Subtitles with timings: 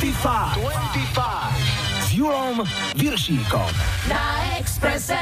[0.00, 0.54] 25.
[0.54, 1.18] 25.
[2.06, 2.62] S Julom
[2.94, 3.66] Viršíkom.
[4.08, 4.47] Na
[4.78, 5.18] Expresse.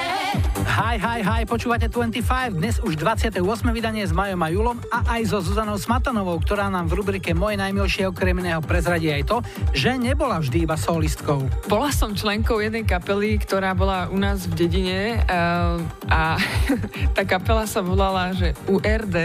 [0.76, 3.40] Hi, hi, hi, počúvate 25, dnes už 28.
[3.72, 7.56] vydanie s Majom a Julom a aj so Zuzanou Smatanovou, ktorá nám v rubrike Moje
[7.56, 9.36] najmilšie okrem iného prezradí aj to,
[9.72, 11.48] že nebola vždy iba solistkou.
[11.64, 15.80] Bola som členkou jednej kapely, ktorá bola u nás v dedine uh,
[16.12, 16.36] a
[17.16, 19.16] tá kapela sa volala, že URD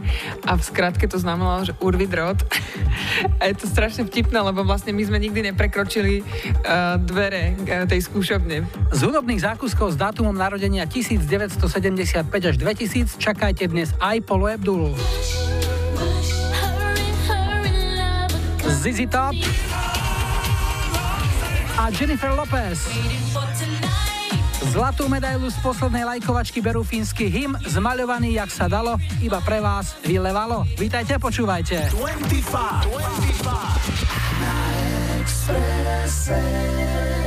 [0.48, 2.38] a v skratke to znamenalo, že Urvidrot.
[3.42, 8.06] A je to strašne vtipné, lebo vlastne my sme nikdy neprekročili uh, dvere uh, tej
[8.06, 8.62] skúšobne.
[8.94, 14.92] Z hudobných zákuskov s dátumom narodenia 1975 až 2000 čakajte dnes aj Polo Abdul.
[18.84, 19.32] Zizi Top
[21.80, 22.84] a Jennifer Lopez.
[24.76, 29.96] Zlatú medailu z poslednej lajkovačky berú fínsky hymn, zmaľovaný jak sa dalo, iba pre vás
[30.04, 30.68] vylevalo.
[30.76, 31.96] Vítajte, počúvajte.
[31.96, 32.92] 25,
[36.28, 37.21] 25.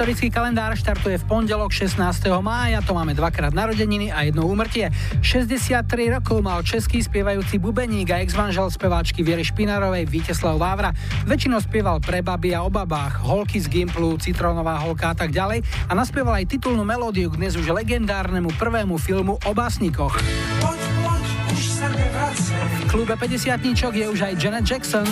[0.00, 2.00] Historický kalendár štartuje v pondelok 16.
[2.40, 4.88] mája, to máme dvakrát narodeniny a jedno úmrtie.
[5.20, 5.84] 63
[6.16, 10.96] rokov mal český spievajúci bubeník a ex-manžel speváčky Viery Špinarovej Víteslav Vávra.
[11.28, 15.68] Väčšinou spieval pre baby a o babách, holky z Gimplu, Citronová holka a tak ďalej
[15.68, 20.16] a naspieval aj titulnú melódiu k dnes už legendárnemu prvému filmu o básnikoch.
[22.72, 23.52] V klube 50
[23.92, 25.04] je už aj Janet Jackson.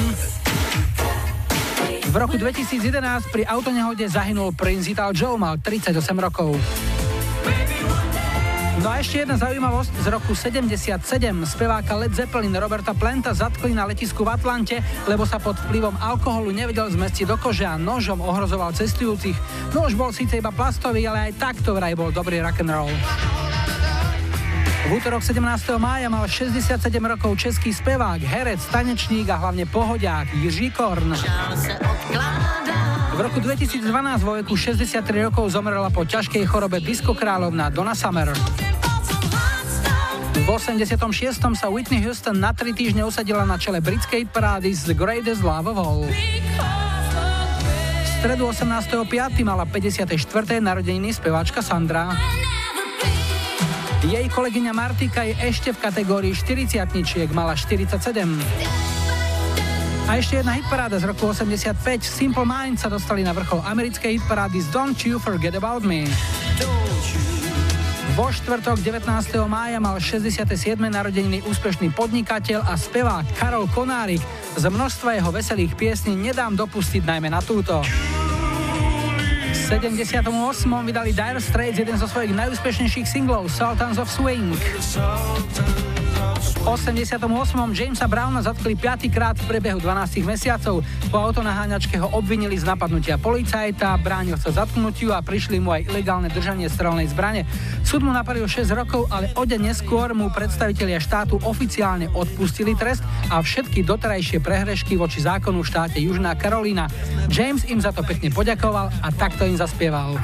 [2.09, 6.57] V roku 2011 pri autonehode zahynul Prince Ital Joe, mal 38 rokov.
[8.81, 11.05] No a ešte jedna zaujímavosť z roku 77.
[11.45, 16.49] Speváka Led Zeppelin Roberta Planta zatkli na letisku v Atlante, lebo sa pod vplyvom alkoholu
[16.49, 19.37] nevedel zmestiť do kože a nožom ohrozoval cestujúcich.
[19.77, 22.89] Nož bol síce iba plastový, ale aj takto vraj bol dobrý rock'n'roll.
[24.89, 25.45] V útorok 17.
[25.77, 31.13] mája mal 67 rokov český spevák, herec, tanečník a hlavne pohodiák Jiří Korn.
[33.13, 33.85] V roku 2012
[34.25, 38.33] vo veku 63 rokov zomrela po ťažkej chorobe diskokráľovna Donna Summer.
[40.33, 40.97] V 86.
[41.37, 45.69] sa Whitney Houston na tri týždne usadila na čele britskej parády z The Greatest Love
[45.69, 46.09] of All.
[48.01, 49.05] V stredu 18.5.
[49.45, 50.17] mala 54.
[50.65, 52.17] narodeniny speváčka Sandra.
[53.99, 56.87] Jej kolegyňa Martika je ešte v kategórii 40
[57.35, 57.99] mala 47.
[60.07, 61.75] A ešte jedna hitparáda z roku 85.
[62.07, 66.07] Simple Minds sa dostali na vrchol americkej hitparády z Don't You Forget About Me.
[68.15, 69.03] Vo štvrtok 19.
[69.51, 70.47] mája mal 67.
[70.79, 74.23] narodeniny úspešný podnikateľ a spevák Karol Konárik.
[74.55, 77.83] Z množstva jeho veselých piesní nedám dopustiť najmä na túto.
[79.69, 80.25] 78.
[80.89, 84.57] vydali Dire Straits jeden zo svojich najúspešnejších singlov Sultans of Swing.
[86.69, 87.17] V 88.
[87.73, 90.85] Jamesa Browna zatkli piatýkrát v priebehu 12 mesiacov.
[91.09, 96.29] Po autonaháňačke ho obvinili z napadnutia policajta, bránil sa zatknutiu a prišli mu aj ilegálne
[96.29, 97.49] držanie strelnej zbrane.
[97.89, 103.01] Súd mu napadil 6 rokov, ale o deň neskôr mu predstavitelia štátu oficiálne odpustili trest
[103.33, 106.85] a všetky doterajšie prehrešky voči zákonu v štáte Južná Karolína.
[107.33, 110.21] James im za to pekne poďakoval a takto im zaspieval.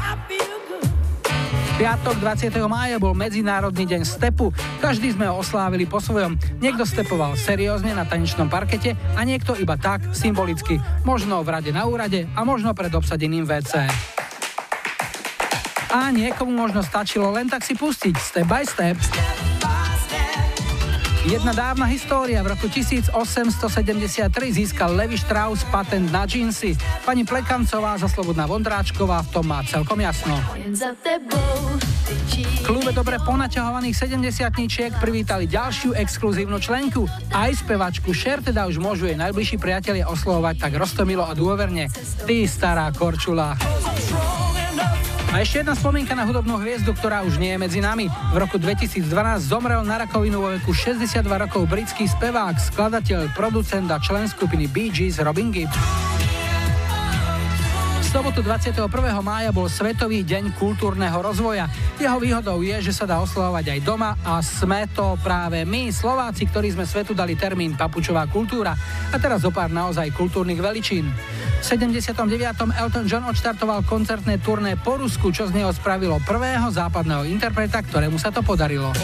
[1.74, 2.54] Piatok 20.
[2.70, 4.54] mája bol Medzinárodný deň stepu.
[4.78, 6.38] Každý sme ho oslávili po svojom.
[6.62, 10.78] Niekto stepoval seriózne na tanečnom parkete a niekto iba tak, symbolicky.
[11.02, 13.90] Možno v rade na úrade a možno pred obsadeným WC.
[15.90, 18.94] A niekomu možno stačilo len tak si pustiť step by step.
[21.24, 22.44] Jedna dávna história.
[22.44, 26.76] V roku 1873 získal Levi Strauss patent na džínsy.
[27.00, 30.36] Pani Plekancová za Slobodná Vondráčková v tom má celkom jasno.
[32.28, 37.08] V klube dobre ponaťahovaných 70 privítali ďalšiu exkluzívnu členku.
[37.32, 41.88] Aj spevačku Šer teda už môžu jej najbližší priatelia oslovovať tak roztomilo a dôverne.
[42.28, 43.56] Ty stará korčula.
[45.32, 48.10] A ešte jedna spomienka na hudobnú hviezdu, ktorá už nie je medzi nami.
[48.32, 49.06] V roku 2012
[49.40, 54.92] zomrel na rakovinu vo veku 62 rokov britský spevák, skladateľ, producent a člen skupiny Bee
[54.92, 55.72] Gees Robin Gibb.
[58.14, 58.86] V sobotu 21.
[59.26, 61.66] mája bol Svetový deň kultúrneho rozvoja.
[61.98, 66.46] Jeho výhodou je, že sa dá oslovovať aj doma a sme to práve my, Slováci,
[66.46, 68.70] ktorí sme svetu dali termín papučová kultúra.
[69.10, 71.10] A teraz zo pár naozaj kultúrnych veličín.
[71.58, 72.14] 79.
[72.54, 78.14] Elton John odštartoval koncertné turné po Rusku, čo z neho spravilo prvého západného interpreta, ktorému
[78.22, 78.94] sa to podarilo.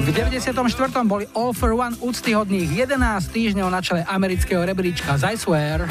[0.00, 0.56] V 94.
[1.04, 2.96] boli All for One úctyhodných 11
[3.28, 5.84] týždňov na čele amerického rebríčka I Swear.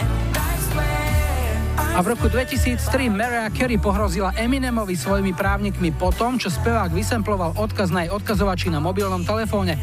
[1.98, 7.58] A v roku 2003 Mariah Carey pohrozila Eminemovi svojimi právnikmi po tom, čo spevák vysemploval
[7.58, 9.74] odkaz na jej odkazovači na mobilnom telefóne.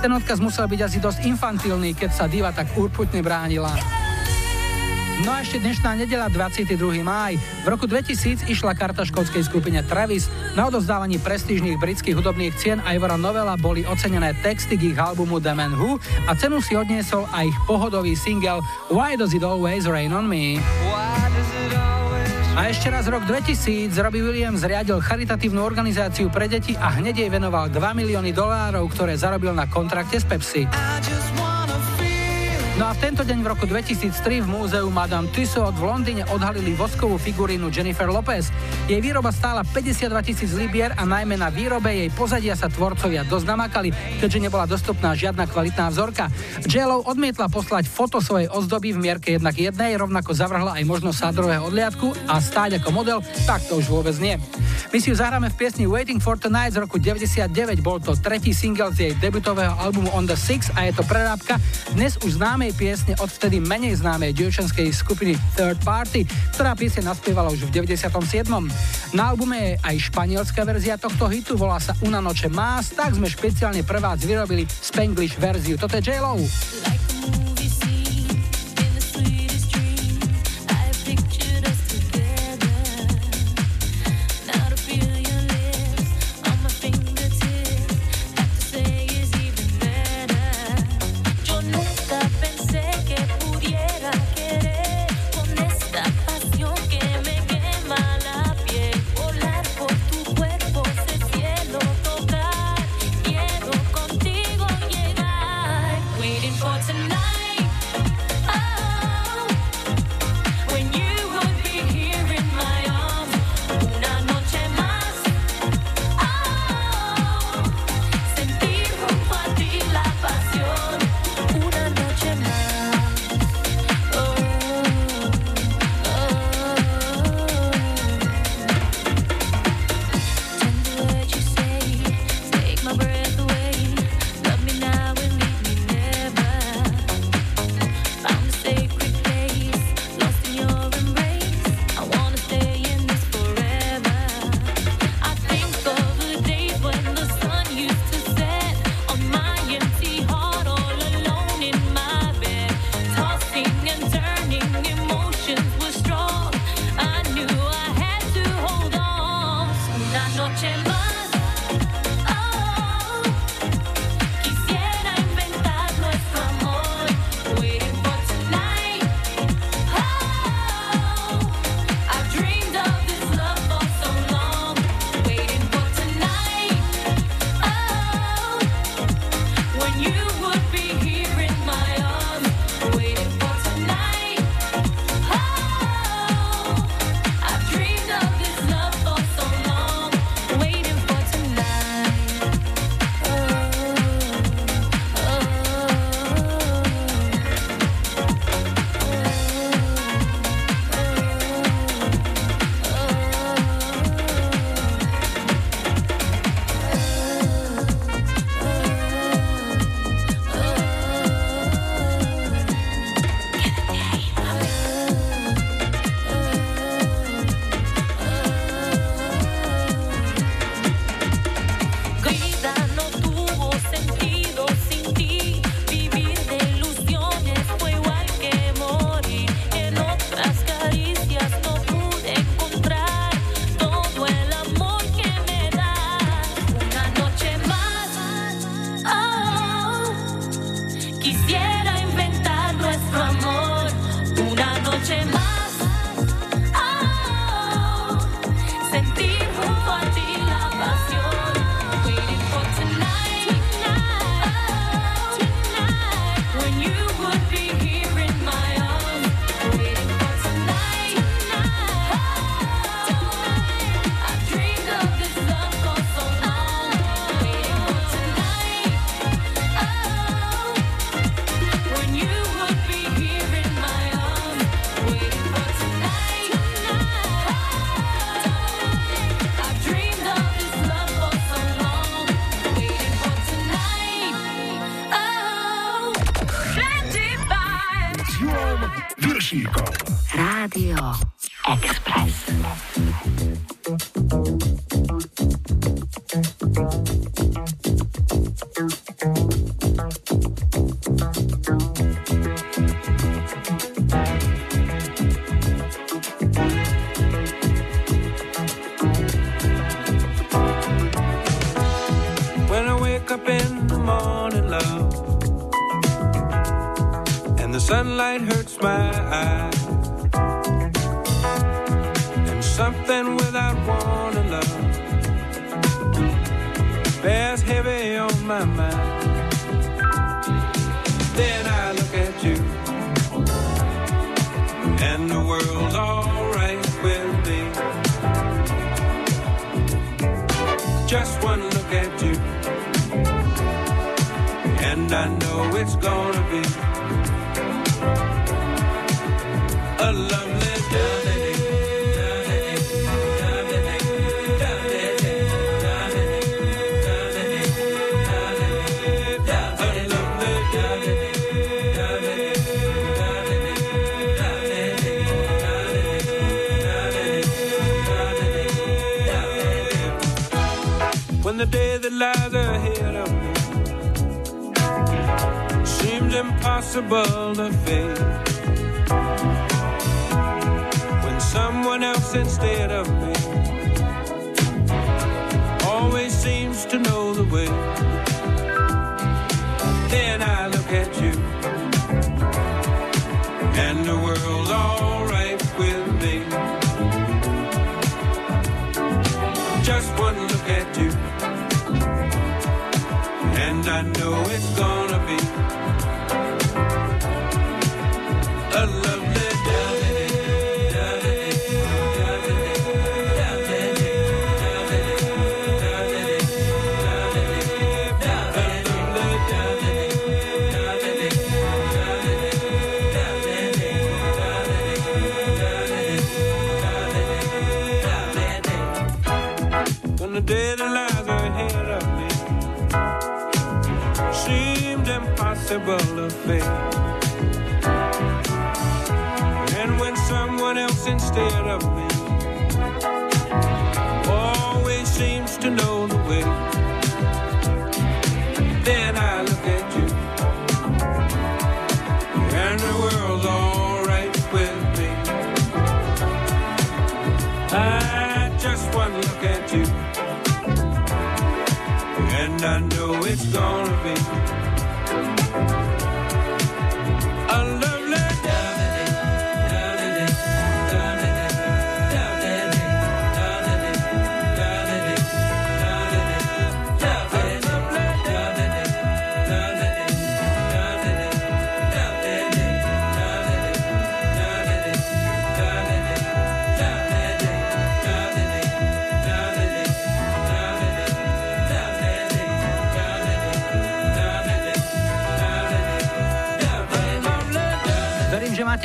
[0.00, 3.68] Ten odkaz musel byť asi dosť infantilný, keď sa diva tak urputne bránila.
[5.26, 6.78] No a ešte dnešná nedela 22.
[7.02, 7.42] máj.
[7.62, 10.30] V roku 2000 išla karta škótskej skupine Travis.
[10.54, 15.58] Na odozdávaní prestížnych britských hudobných cien Ivora Novela boli ocenené texty k ich albumu The
[15.58, 15.98] Man Who
[16.30, 18.62] a cenu si odniesol aj ich pohodový single
[18.94, 20.62] Why Does It Always Rain On Me.
[22.54, 27.30] A ešte raz rok 2000 Robbie Williams zriadil charitatívnu organizáciu pre deti a hneď jej
[27.30, 30.66] venoval 2 milióny dolárov, ktoré zarobil na kontrakte s Pepsi.
[32.78, 36.78] No a v tento deň v roku 2003 v múzeu Madame Tussauds v Londýne odhalili
[36.78, 38.54] voskovú figurínu Jennifer Lopez.
[38.86, 43.46] Jej výroba stála 52 tisíc libier a najmä na výrobe jej pozadia sa tvorcovia dosť
[43.50, 43.90] namakali,
[44.22, 46.30] keďže nebola dostupná žiadna kvalitná vzorka.
[46.70, 51.66] JLO odmietla poslať foto svojej ozdoby v mierke jednak jednej, rovnako zavrhla aj možnosť sádrového
[51.66, 54.38] odliadku a stáť ako model, tak to už vôbec nie.
[54.94, 57.50] My si ju zahráme v piesni Waiting for Tonight z roku 99,
[57.82, 61.58] bol to tretí single z jej debutového albumu On the Six a je to prerábka
[61.98, 67.48] dnes už známej piesne od vtedy menej známej dievčenskej skupiny Third Party, ktorá piesne naspievala
[67.48, 68.44] už v 97.
[69.16, 73.24] Na albume je aj španielská verzia tohto hitu, volá sa Una Noche Más, tak sme
[73.24, 75.80] špeciálne pre vás vyrobili Spanglish verziu.
[75.80, 76.36] Toto je J-Lo.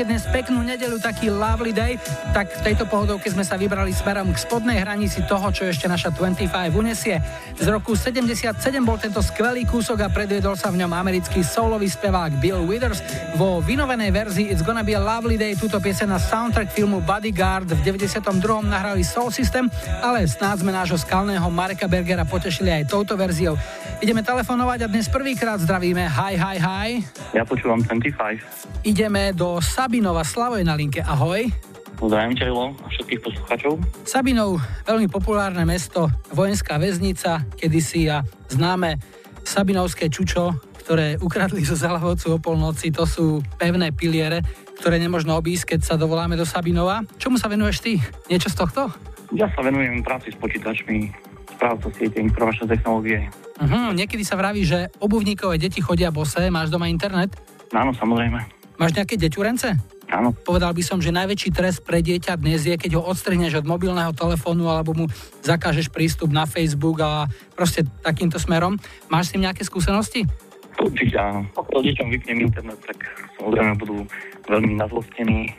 [0.03, 1.95] Máte dnes peknú nedelu, taký lovely day.
[2.35, 6.11] Tak v tejto pohodovke sme sa vybrali smerom k spodnej hranici toho, čo ešte naša
[6.11, 7.23] 25 unesie.
[7.53, 12.41] Z roku 77 bol tento skvelý kúsok a predviedol sa v ňom americký soulový spevák
[12.41, 12.99] Bill Withers.
[13.37, 17.69] Vo vynovenej verzii It's Gonna Be a Lovely Day túto piesen na soundtrack filmu Bodyguard
[17.69, 18.25] v 92.
[18.65, 19.69] nahrali Soul System,
[20.01, 23.53] ale snáď sme nášho skalného Mareka Bergera potešili aj touto verziou.
[24.01, 26.09] Ideme telefonovať a dnes prvýkrát zdravíme.
[26.09, 26.89] Hi, hi, hi.
[27.31, 28.83] Ja počúvam 25.
[28.83, 30.25] Ideme do Sabinova.
[30.27, 30.99] Slavo je na linke.
[30.99, 31.72] Ahoj.
[32.03, 32.35] Zdravím
[32.83, 33.79] a všetkých poslucháčov.
[34.03, 38.19] Sabinov, veľmi populárne mesto, vojenská väznica, kedysi a
[38.51, 38.99] známe
[39.47, 40.51] Sabinovské čučo,
[40.83, 42.91] ktoré ukradli zo Zalahovcu o polnoci.
[42.91, 44.43] To sú pevné piliere,
[44.83, 47.07] ktoré nemožno obísť, keď sa dovoláme do Sabinova.
[47.15, 47.93] Čomu sa venuješ ty?
[48.27, 48.91] Niečo z tohto?
[49.31, 51.07] Ja sa venujem práci s počítačmi,
[51.55, 53.31] správca siete informačné technológie.
[53.63, 56.51] Uh-huh, niekedy sa vraví, že obuvníkové deti chodia bose.
[56.51, 57.31] Máš doma internet?
[57.71, 58.43] Áno, samozrejme.
[58.75, 59.71] Máš nejaké deťurence?
[60.13, 60.29] Áno.
[60.45, 64.13] Povedal by som, že najväčší trest pre dieťa dnes je, keď ho odstrihneš od mobilného
[64.13, 65.05] telefónu alebo mu
[65.41, 67.25] zakážeš prístup na Facebook a
[67.57, 68.77] proste takýmto smerom.
[69.09, 70.29] Máš s tým nejaké skúsenosti?
[70.77, 71.49] Určite áno.
[71.57, 73.01] Pokiaľ deťom vypnem internet, tak
[73.41, 74.05] samozrejme budú
[74.45, 75.49] veľmi nazlostení,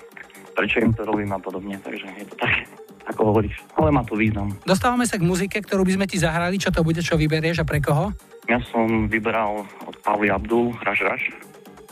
[0.54, 2.70] prečo im to robím a podobne, takže je to tak,
[3.10, 3.58] ako hovoríš.
[3.74, 4.54] Ale má to význam.
[4.62, 6.62] Dostávame sa k muzike, ktorú by sme ti zahrali.
[6.62, 8.14] Čo to bude, čo vyberieš a pre koho?
[8.46, 11.22] Ja som vyberal od Pavly Abdul Raž Raž.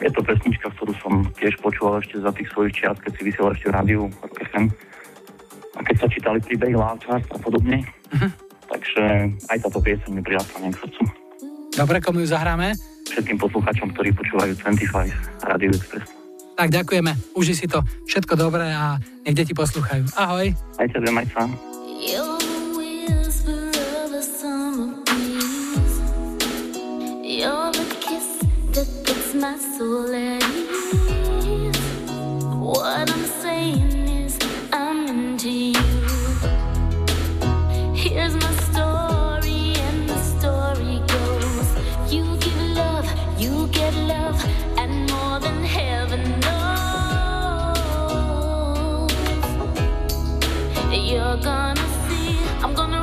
[0.00, 3.52] Je to pesnička, ktorú som tiež počúval ešte za tých svojich čias, keď si vysielal
[3.52, 4.66] ešte v rádiu Rock FM.
[5.72, 7.84] A keď sa čítali príbehy Lávčas a podobne.
[8.14, 8.28] Mhm.
[8.72, 9.02] Takže
[9.52, 11.02] aj táto pieseň mi prirastla nejak k srdcu.
[11.76, 12.72] Dobre, komu ju zahráme?
[13.12, 15.12] Všetkým poslucháčom, ktorí počúvajú 25
[15.44, 16.08] Radio Express.
[16.56, 17.84] Tak ďakujeme, uži si to.
[18.08, 20.08] Všetko dobré a nech deti poslúchajú.
[20.16, 20.52] Ahoj.
[20.80, 21.48] Aj tebe, maj sa.
[27.42, 28.01] You're the
[29.42, 31.76] my soul at ease.
[32.60, 34.38] What I'm saying is,
[34.72, 35.82] I'm into you.
[37.92, 41.68] Here's my story, and the story goes:
[42.14, 44.38] You give love, you get love,
[44.78, 46.62] and more than heaven knows.
[51.10, 53.01] You're gonna see, I'm gonna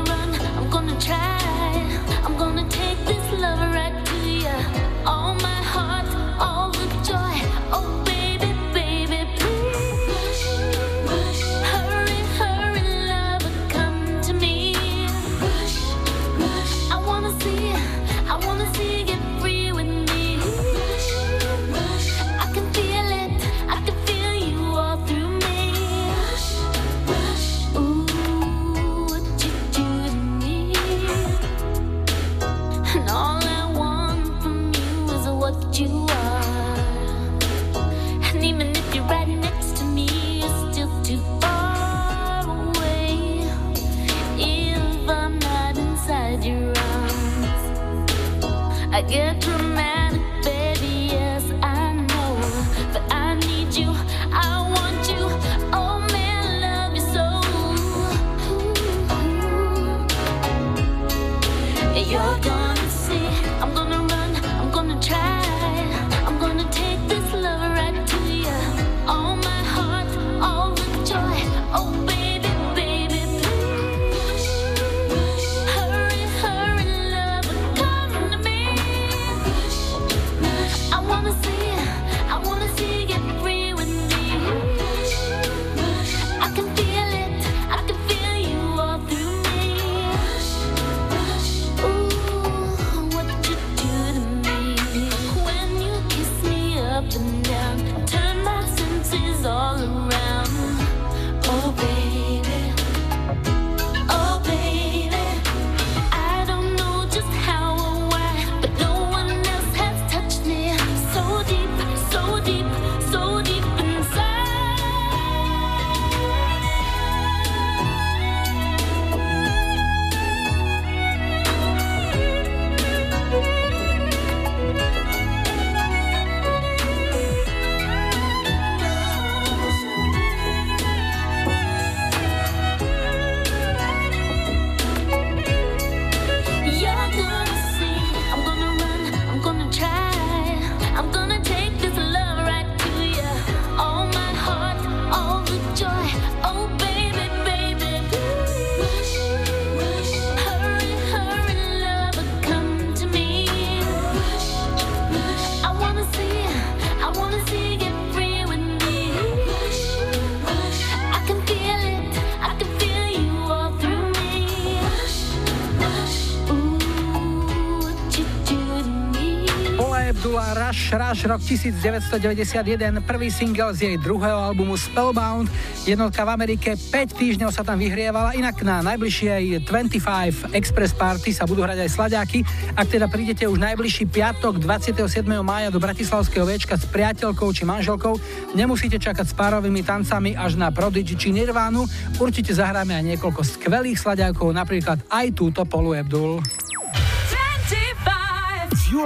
[171.30, 175.46] rok 1991, prvý single z jej druhého albumu Spellbound.
[175.86, 181.46] Jednotka v Amerike 5 týždňov sa tam vyhrievala, inak na najbližšej 25 Express Party sa
[181.46, 182.42] budú hrať aj slaďáky.
[182.74, 185.22] Ak teda prídete už najbližší piatok 27.
[185.46, 188.18] mája do Bratislavského večka s priateľkou či manželkou,
[188.58, 191.86] nemusíte čakať s párovými tancami až na Prodigy či Nirvánu.
[192.18, 196.42] Určite zahráme aj niekoľko skvelých slaďákov, napríklad aj túto Polu Abdul.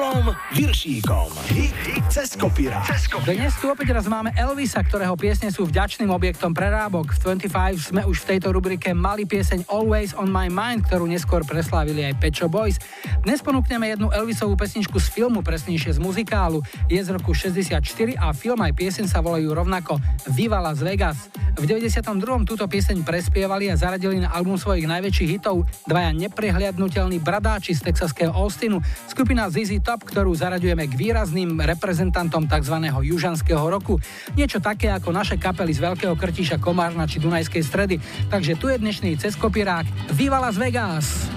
[0.03, 1.31] Julom Viršíkom.
[1.55, 1.71] Hit,
[2.11, 2.91] cez kopírák.
[3.23, 7.15] Dnes tu opäť raz máme Elvisa, ktorého piesne sú vďačným objektom prerábok.
[7.15, 11.47] V 25 sme už v tejto rubrike mali pieseň Always on my mind, ktorú neskôr
[11.47, 12.83] preslávili aj Pecho Boys.
[13.23, 16.59] Dnes ponúkneme jednu Elvisovú pesničku z filmu, presnejšie z muzikálu.
[16.91, 17.79] Je z roku 64
[18.19, 20.03] a film aj pieseň sa volajú rovnako
[20.35, 21.31] Viva Las Vegas.
[21.53, 22.49] V 92.
[22.49, 28.33] túto pieseň prespievali a zaradili na album svojich najväčších hitov dvaja neprehliadnutelní bradáči z texaského
[28.33, 32.75] Austinu, skupina ZZ Top, ktorú zaraďujeme k výrazným reprezentantom tzv.
[33.05, 34.01] južanského roku.
[34.33, 38.01] Niečo také ako naše kapely z Veľkého Krtiša, Komárna či Dunajskej stredy.
[38.33, 39.85] Takže tu je dnešný cez kopírák
[40.17, 41.29] Viva Las Vegas!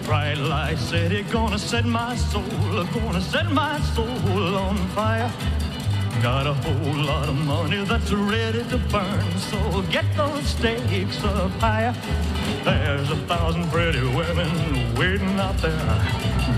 [4.97, 5.66] Bright.
[6.23, 11.51] Got a whole lot of money that's ready to burn, so get those stakes up
[11.61, 11.95] higher.
[12.65, 14.51] There's a thousand pretty women
[14.97, 15.77] waiting out there.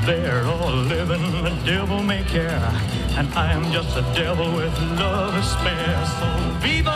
[0.07, 2.73] They're all living the devil may care,
[3.19, 6.07] and I'm just a devil with love to spare.
[6.19, 6.29] So
[6.61, 6.91] viva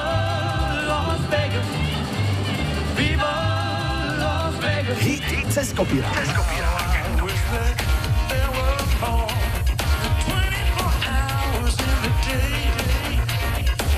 [0.88, 1.66] Las Vegas,
[2.96, 3.33] viva
[4.20, 4.98] Las Vegas.
[4.98, 6.09] Hit, hit se skopira.
[6.14, 7.91] Se skopira.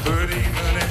[0.04, 0.83] Rok ako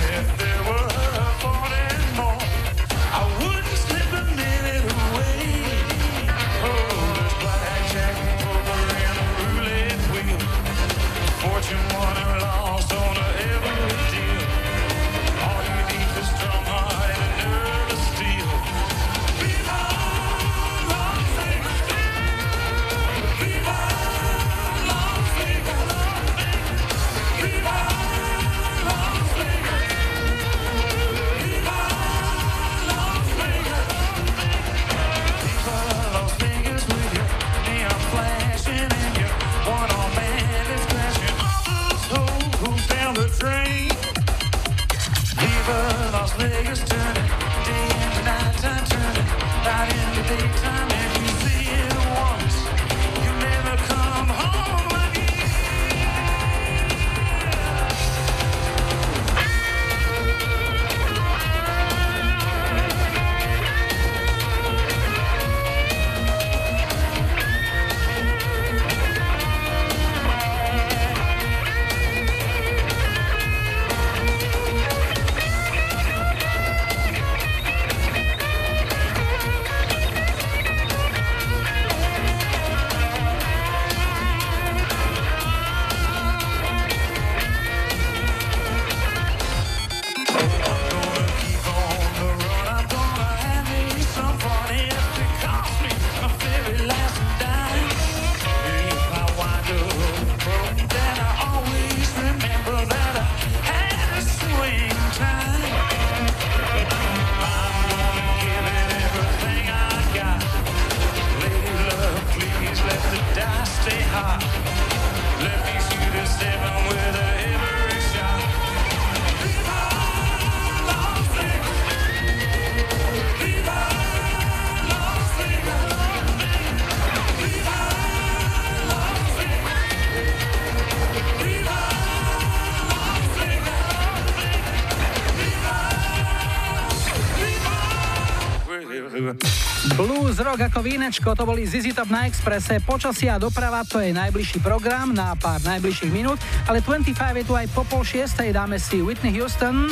[140.84, 145.32] vínečko, to boli Zizi Top na Expresse, počasia a doprava, to je najbližší program na
[145.39, 149.88] pár najbližších minút, ale 25 je tu aj po pol šiestej, dáme si Whitney Houston,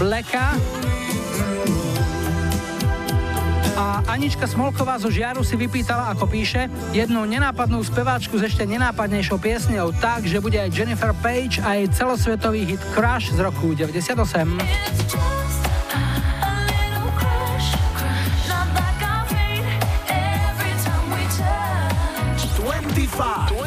[0.00, 0.56] Blacka.
[3.76, 9.36] A Anička Smolková zo Žiaru si vypýtala, ako píše, jednu nenápadnú speváčku s ešte nenápadnejšou
[9.36, 15.39] piesňou, tak, že bude aj Jennifer Page a jej celosvetový hit Crush z roku 98.
[23.20, 23.59] 25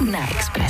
[0.00, 0.63] na Exprese.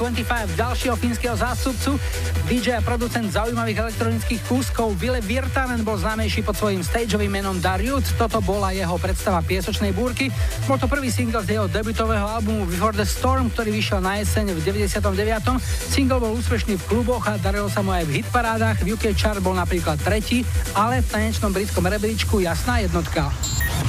[0.00, 2.00] 25 ďalšieho fínskeho zástupcu.
[2.48, 8.00] DJ a producent zaujímavých elektronických kúskov Ville Virtanen bol známejší pod svojím stageovým menom Dariut.
[8.16, 10.32] Toto bola jeho predstava piesočnej búrky.
[10.64, 14.56] Bol to prvý single z jeho debutového albumu Before the Storm, ktorý vyšiel na jeseň
[14.56, 15.60] v 99.
[15.68, 18.80] Single bol úspešný v kluboch a darilo sa mu aj v hitparádach.
[18.80, 23.28] V UK chart bol napríklad tretí, ale v tanečnom britskom rebríčku jasná jednotka.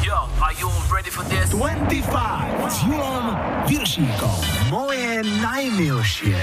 [0.04, 1.48] Yo, are you ready for this?
[1.56, 2.04] 25
[2.68, 3.36] s Julom
[3.68, 4.40] Viršíkom.
[5.22, 6.42] Moje najmilšie.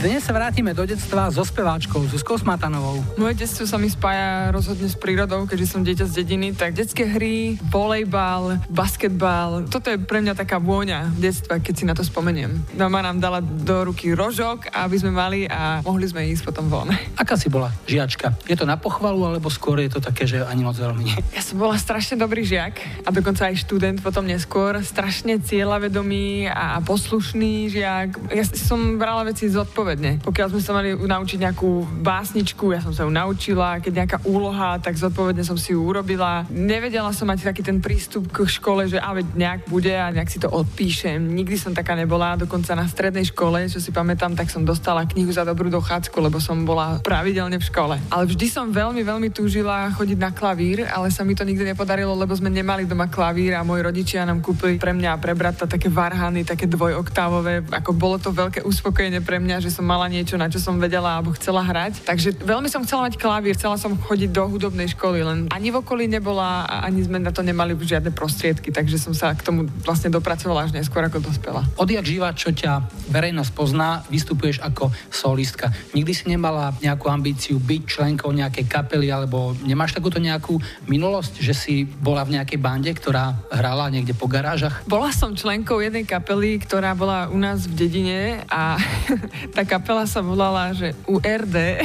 [0.00, 3.04] Dnes sa vrátime do detstva so speváčkou Zuzkou Smatanovou.
[3.20, 7.04] Moje detstvo sa mi spája rozhodne s prírodou, keďže som dieťa z dediny, tak detské
[7.04, 12.56] hry, volejbal, basketbal, toto je pre mňa taká vôňa detstva, keď si na to spomeniem.
[12.72, 16.88] Mama nám dala do ruky rožok, aby sme mali a mohli sme ísť potom von.
[17.20, 18.32] Aká si bola žiačka?
[18.48, 21.20] Je to na pochvalu, alebo skôr je to také, že ani moc veľmi nie?
[21.36, 26.78] Ja som bola strašne dobrý žiak a dokonca aj študent potom neskôr, strašne cieľavedomý a
[26.78, 28.10] poslušný slušný žiak.
[28.30, 30.20] Ja som brala veci zodpovedne.
[30.20, 33.80] Pokiaľ sme sa mali naučiť nejakú básničku, ja som sa ju naučila.
[33.80, 36.44] Keď nejaká úloha, tak zodpovedne som si ju urobila.
[36.52, 40.36] Nevedela som mať taký ten prístup k škole, že ale nejak bude a nejak si
[40.36, 41.16] to odpíšem.
[41.16, 42.36] Nikdy som taká nebola.
[42.36, 46.42] Dokonca na strednej škole, čo si pamätám, tak som dostala knihu za dobrú dochádzku, lebo
[46.42, 47.96] som bola pravidelne v škole.
[48.12, 52.12] Ale vždy som veľmi, veľmi túžila chodiť na klavír, ale sa mi to nikdy nepodarilo,
[52.18, 55.64] lebo sme nemali doma klavír a moji rodičia nám kúpili pre mňa a pre brata
[55.64, 60.10] také varhany, také dvojoktáv hlávové, ako bolo to veľké uspokojenie pre mňa, že som mala
[60.10, 62.02] niečo, na čo som vedela alebo chcela hrať.
[62.02, 65.78] Takže veľmi som chcela mať klavír, chcela som chodiť do hudobnej školy, len ani v
[65.78, 70.10] okolí nebola ani sme na to nemali žiadne prostriedky, takže som sa k tomu vlastne
[70.10, 71.62] dopracovala až neskôr ako dospela.
[71.78, 72.82] Odjak živa, čo ťa
[73.14, 75.70] verejnosť pozná, vystupuješ ako solistka.
[75.94, 80.58] Nikdy si nemala nejakú ambíciu byť členkou nejakej kapely alebo nemáš takúto nejakú
[80.90, 84.82] minulosť, že si bola v nejakej bande, ktorá hrala niekde po garážach?
[84.86, 88.76] Bola som členkou jednej kapely, ktorá bola u nás v dedine a
[89.56, 91.82] tá kapela sa volala, že URD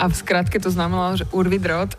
[0.00, 1.92] a v skratke to znamenalo, že Urvidrot.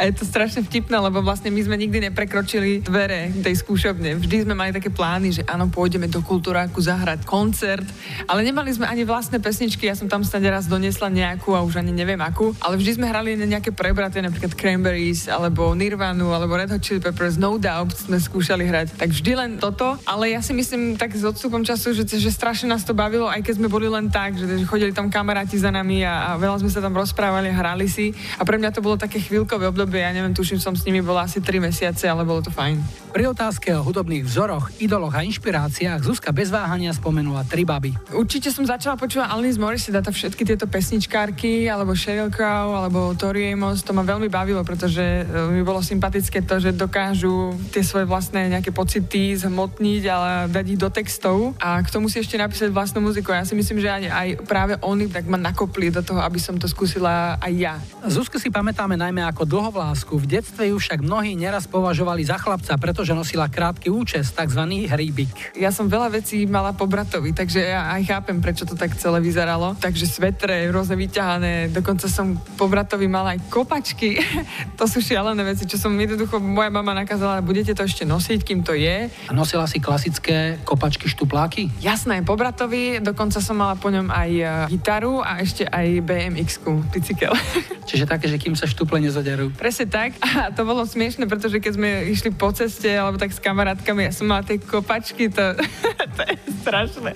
[0.00, 4.16] A je to strašne vtipné, lebo vlastne my sme nikdy neprekročili dvere tej skúšobne.
[4.18, 7.86] Vždy sme mali také plány, že áno, pôjdeme do kultúráku zahrať koncert,
[8.26, 9.86] ale nemali sme ani vlastné pesničky.
[9.86, 13.06] Ja som tam snad raz doniesla nejakú a už ani neviem akú, ale vždy sme
[13.06, 18.18] hrali nejaké prebraté, napríklad Cranberries, alebo Nirvanu, alebo Red Hot Chili Peppers, No Doubt sme
[18.18, 18.98] skúšali hrať.
[18.98, 22.68] Tak vždy len toto, ale ja si myslím tak s odstupom času, že, že strašne
[22.68, 25.70] nás to bavilo, aj keď sme boli len tak, že, že chodili tam kamaráti za
[25.70, 28.98] nami a, a veľa sme sa tam rozprávali, hrali si a pre mňa to bolo
[28.98, 32.42] také chvíľkové obdobie, ja neviem, tuším, som s nimi bola asi 3 mesiace, ale bolo
[32.42, 33.04] to fajn.
[33.14, 37.94] Pri otázke o hudobných vzoroch, idoloch a inšpiráciách Zuzka bez váhania spomenula tri baby.
[38.10, 43.54] Určite som začala počúvať Alanis Morissette, to všetky tieto pesničkárky, alebo Sheryl Crow, alebo Tori
[43.54, 45.22] Amos, to ma veľmi bavilo, pretože e,
[45.54, 46.74] mi bolo sympatické to, že
[47.04, 52.08] dokážu tie svoje vlastné nejaké pocity zhmotniť a dať ich do textov a k tomu
[52.08, 53.36] si ešte napísať vlastnú muziku.
[53.36, 56.56] Ja si myslím, že aj, aj práve oni tak ma nakopli do toho, aby som
[56.56, 57.74] to skúsila aj ja.
[58.08, 60.16] Zuzku si pamätáme najmä ako dlhovlásku.
[60.16, 64.64] V detstve ju však mnohí neraz považovali za chlapca, pretože nosila krátky účes, tzv.
[64.88, 65.60] hríbik.
[65.60, 69.20] Ja som veľa vecí mala po bratovi, takže ja aj chápem, prečo to tak celé
[69.20, 69.76] vyzeralo.
[69.76, 74.16] Takže svetre, rôzne vyťahané, dokonca som po bratovi mala aj kopačky.
[74.80, 78.62] to sú šialené veci, čo som jednoducho, moja mama nakázala, budete to ešte nosiť, kým
[78.62, 79.10] to je.
[79.10, 81.68] A nosila si klasické kopačky štupláky?
[81.82, 86.86] Jasné, po bratovi, dokonca som mala po ňom aj e, gitaru a ešte aj BMX-ku,
[86.94, 87.34] bicykel.
[87.90, 89.52] Čiže také, že kým sa štuple nezaderú.
[89.58, 90.16] Presne tak.
[90.22, 94.12] A to bolo smiešne, pretože keď sme išli po ceste, alebo tak s kamarátkami, ja
[94.14, 95.58] som mala tie kopačky, to,
[96.16, 96.34] to je
[96.64, 97.12] strašné.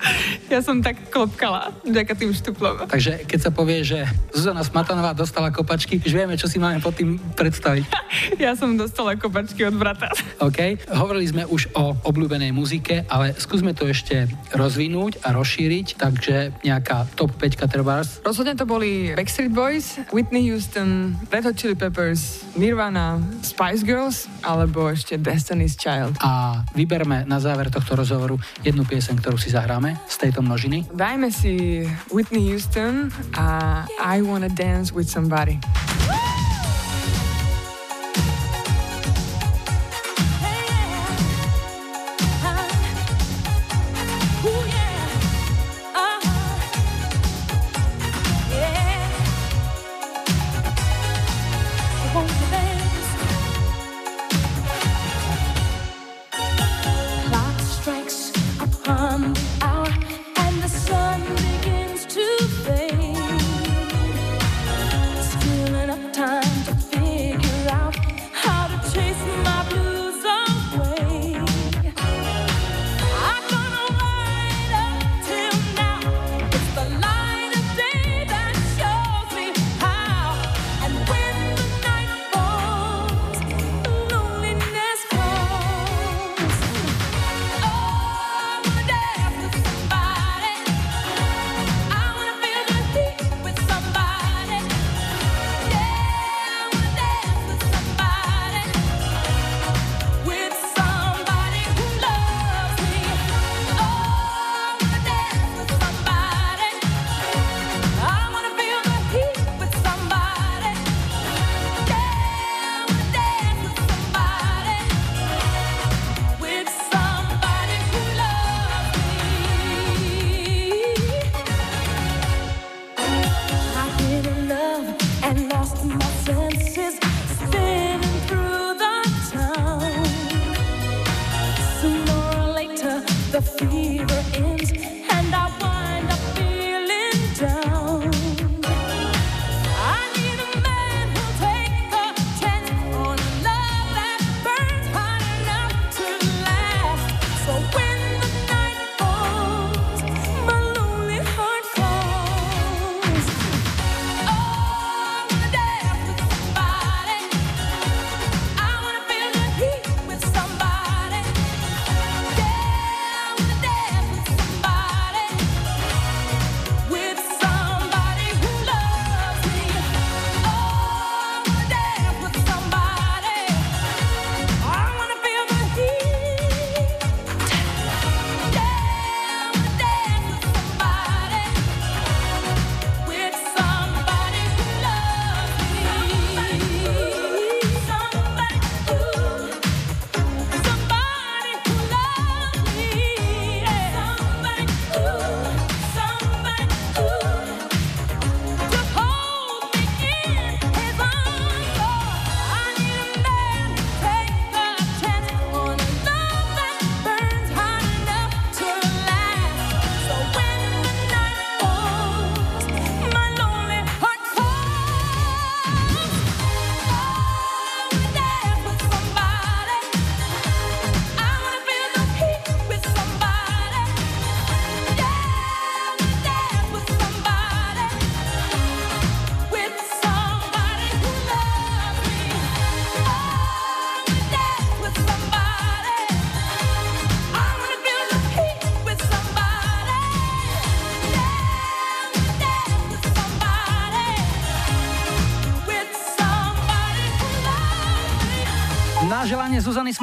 [0.53, 2.85] Ja som tak klopkala, vďaka tým štuplom.
[2.91, 4.05] Takže keď sa povie, že
[4.35, 7.85] Zuzana Smatanová dostala kopačky, už vieme, čo si máme pod tým predstaviť.
[8.45, 10.09] ja som dostala kopačky od brata.
[10.41, 10.89] OK.
[10.89, 17.05] Hovorili sme už o obľúbenej muzike, ale skúsme to ešte rozvinúť a rozšíriť, takže nejaká
[17.15, 18.25] top 5 trebárs.
[18.25, 24.89] Rozhodne to boli Backstreet Boys, Whitney Houston, Red Hot Chili Peppers, Nirvana, Spice Girls alebo
[24.89, 26.17] ešte Destiny's Child.
[26.25, 30.89] A vyberme na záver tohto rozhovoru jednu piesen, ktorú si zahráme z tejto množiny.
[30.95, 35.61] Dajme si Whitney Houston a I Wanna Dance With Somebody.
[36.09, 36.38] Clock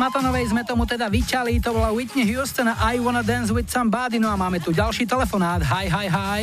[0.06, 4.22] Smatanovej sme tomu teda vyťali, to bola Whitney Houston a I Wanna Dance With Somebody,
[4.22, 5.66] no a máme tu ďalší telefonát.
[5.66, 6.42] Hi, hi, hi.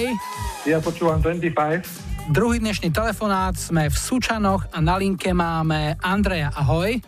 [0.66, 2.34] Ja počúvam 25.
[2.34, 6.50] Druhý dnešný telefonát, sme v Sučanoch a na linke máme Andreja.
[6.58, 6.98] Ahoj.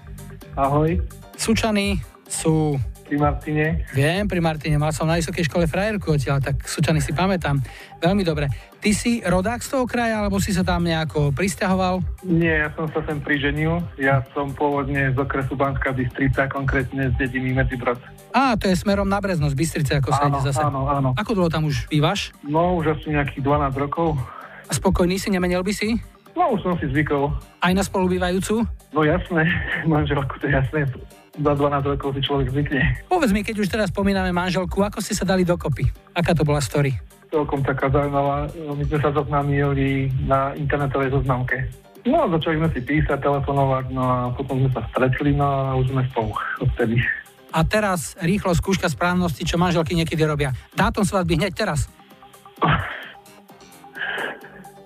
[0.54, 1.02] Ahoj.
[1.34, 1.98] Sučany
[2.30, 2.78] sú
[3.14, 3.66] pri Martine.
[3.94, 4.74] Viem, pri Martine.
[4.74, 7.62] Mal som na vysokej škole frajerku odtiaľ, tak Sučany si pamätám.
[8.02, 8.50] Veľmi dobre.
[8.82, 12.02] Ty si rodák z toho kraja, alebo si sa tam nejako pristahoval?
[12.26, 13.78] Nie, ja som sa sem priženil.
[14.02, 18.02] Ja som pôvodne z okresu Banská Bystrica, konkrétne z dediny Medzibrod.
[18.34, 20.66] Á, to je smerom na Brezno z Bystrice, ako sa ide zase.
[20.66, 21.14] Áno, áno.
[21.14, 22.34] Ako dlho tam už bývaš?
[22.42, 24.18] No, už asi nejakých 12 rokov.
[24.66, 26.02] A spokojný si, nemenil by si?
[26.34, 27.30] No, už som si zvykol.
[27.62, 28.66] Aj na spolubývajúcu?
[28.90, 29.46] No jasné,
[29.86, 30.90] manželku, to je jasné.
[31.34, 32.82] Za 12 rokov si človek zvykne.
[33.10, 35.82] Povedz mi, keď už teraz spomíname manželku, ako ste sa dali dokopy?
[36.14, 36.94] Aká to bola story?
[37.26, 38.46] Celkom taká zaujímavá.
[38.54, 41.66] My sme sa zoznámili na internetovej zoznamke.
[42.06, 45.90] No, začali sme si písať, telefonovať, no a potom sme sa stretli, no a už
[45.90, 47.02] sme spolu odtedy.
[47.50, 50.54] A teraz rýchlo skúška správnosti, čo manželky niekedy robia.
[50.76, 51.90] Dátum svadby hneď teraz.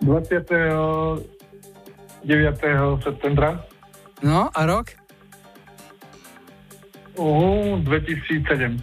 [0.01, 1.27] 29.
[3.05, 3.67] septembra.
[4.23, 4.95] No a rok?
[7.19, 8.79] Uh, 2007.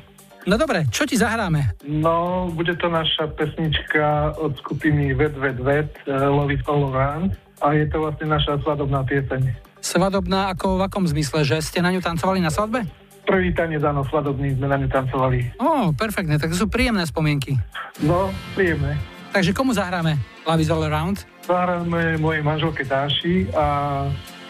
[0.45, 1.73] No dobre, čo ti zahráme?
[1.87, 7.33] No, bude to naša pesnička od skupiny Vet Vet Vet, uh, Love is All Around
[7.65, 9.41] a je to vlastne naša svadobná pieseň.
[9.81, 12.85] Svadobná ako v akom zmysle, že ste na ňu tancovali na svadbe?
[13.25, 15.57] Prvý tanec, áno, svadobný sme na ňu tancovali.
[15.57, 17.57] Ó, oh, perfektne, tak sú príjemné spomienky.
[18.05, 19.01] No, príjemné.
[19.33, 20.15] Takže komu zahráme
[20.45, 21.25] Love is All Around?
[21.49, 23.65] Zahráme mojej manželke Dáši a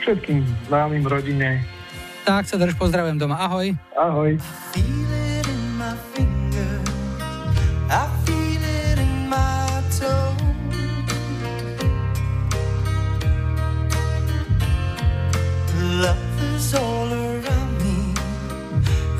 [0.03, 1.63] všetkým známym rodine.
[2.26, 3.38] Tak sa drž, pozdravujem doma.
[3.38, 3.78] Ahoj.
[3.93, 4.34] Ahoj.
[4.34, 4.41] I
[8.26, 10.34] feel it in my toe.
[16.01, 18.09] Love is all around me,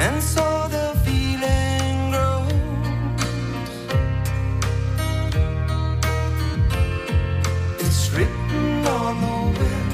[0.02, 2.50] and so the feeling grows.
[7.86, 9.94] It's written on the wind,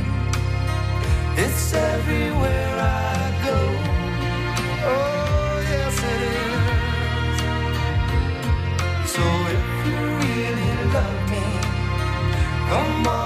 [1.36, 2.71] it's everywhere
[12.72, 13.21] come on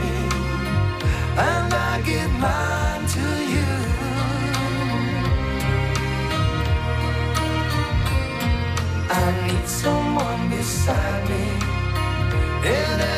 [0.00, 0.16] me,
[1.48, 3.72] and I give mine to you.
[9.22, 13.09] I need someone beside me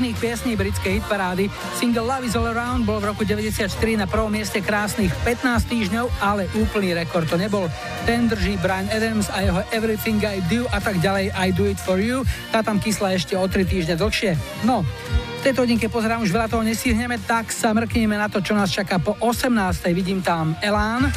[0.00, 1.52] rekordných piesní britskej hitparády.
[1.76, 3.68] Single Love is All Around bol v roku 94
[4.00, 7.68] na prvom mieste krásnych 15 týždňov, ale úplný rekord to nebol.
[8.08, 11.76] Ten drží Brian Adams a jeho Everything I Do a tak ďalej I Do It
[11.76, 12.24] For You.
[12.48, 14.40] Tá tam kysla ešte o 3 týždne dlhšie.
[14.64, 14.88] No,
[15.36, 18.72] v tejto hodinke pozerám, už veľa toho nestihneme, tak sa mrkneme na to, čo nás
[18.72, 19.52] čaká po 18.
[19.92, 21.12] Vidím tam Elán.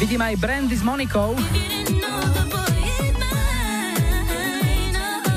[0.00, 1.36] Vidím aj Brandy s Monikou.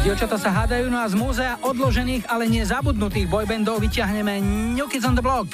[0.03, 4.35] Dievčata sa hádajú, no a z múzea odložených, ale nezabudnutých boybandov vyťahneme
[4.75, 5.47] New Kids on the Block.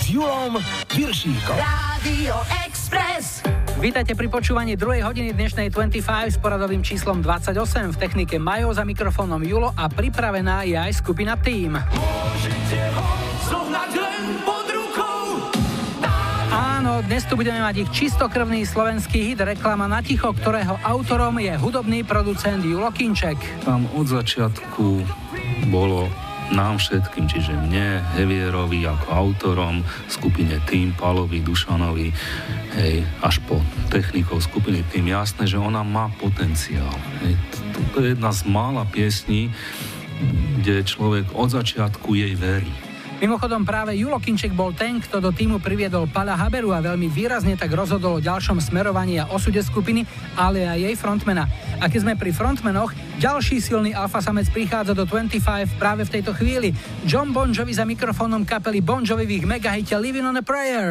[0.00, 0.56] S Julom
[0.96, 1.60] Viršíkom.
[1.60, 2.69] Rádio Express.
[3.80, 7.88] Vítajte pri počúvaní druhej hodiny dnešnej 25 s poradovým číslom 28.
[7.88, 11.80] V technike Majo za mikrofónom Julo a pripravená je aj skupina Team.
[16.52, 21.56] Áno, dnes tu budeme mať ich čistokrvný slovenský hit reklama na ticho, ktorého autorom je
[21.56, 23.64] hudobný producent Julo Kinček.
[23.64, 25.08] Tam od začiatku
[25.72, 26.04] bolo
[26.50, 32.08] nám všetkým, čiže mne, Hevierovi ako autorom, skupine Tým, Palovi, Dušanovi,
[32.74, 36.94] hej, až po technikov skupiny Tým, jasné, že ona má potenciál.
[37.22, 37.34] Hej.
[37.94, 39.50] To je jedna z mála piesní,
[40.60, 42.89] kde človek od začiatku jej verí.
[43.20, 47.52] Mimochodom práve Julo Kinček bol ten, kto do týmu priviedol Pala Haberu a veľmi výrazne
[47.52, 50.08] tak rozhodol o ďalšom smerovaní a osude skupiny,
[50.40, 51.44] ale aj jej frontmana.
[51.84, 56.32] A keď sme pri frontmenoch, ďalší silný alfa samec prichádza do 25 práve v tejto
[56.32, 56.72] chvíli.
[57.04, 60.88] John Bon Jovi za mikrofónom kapely Bon Jovi v ich megahite Living on a Prayer.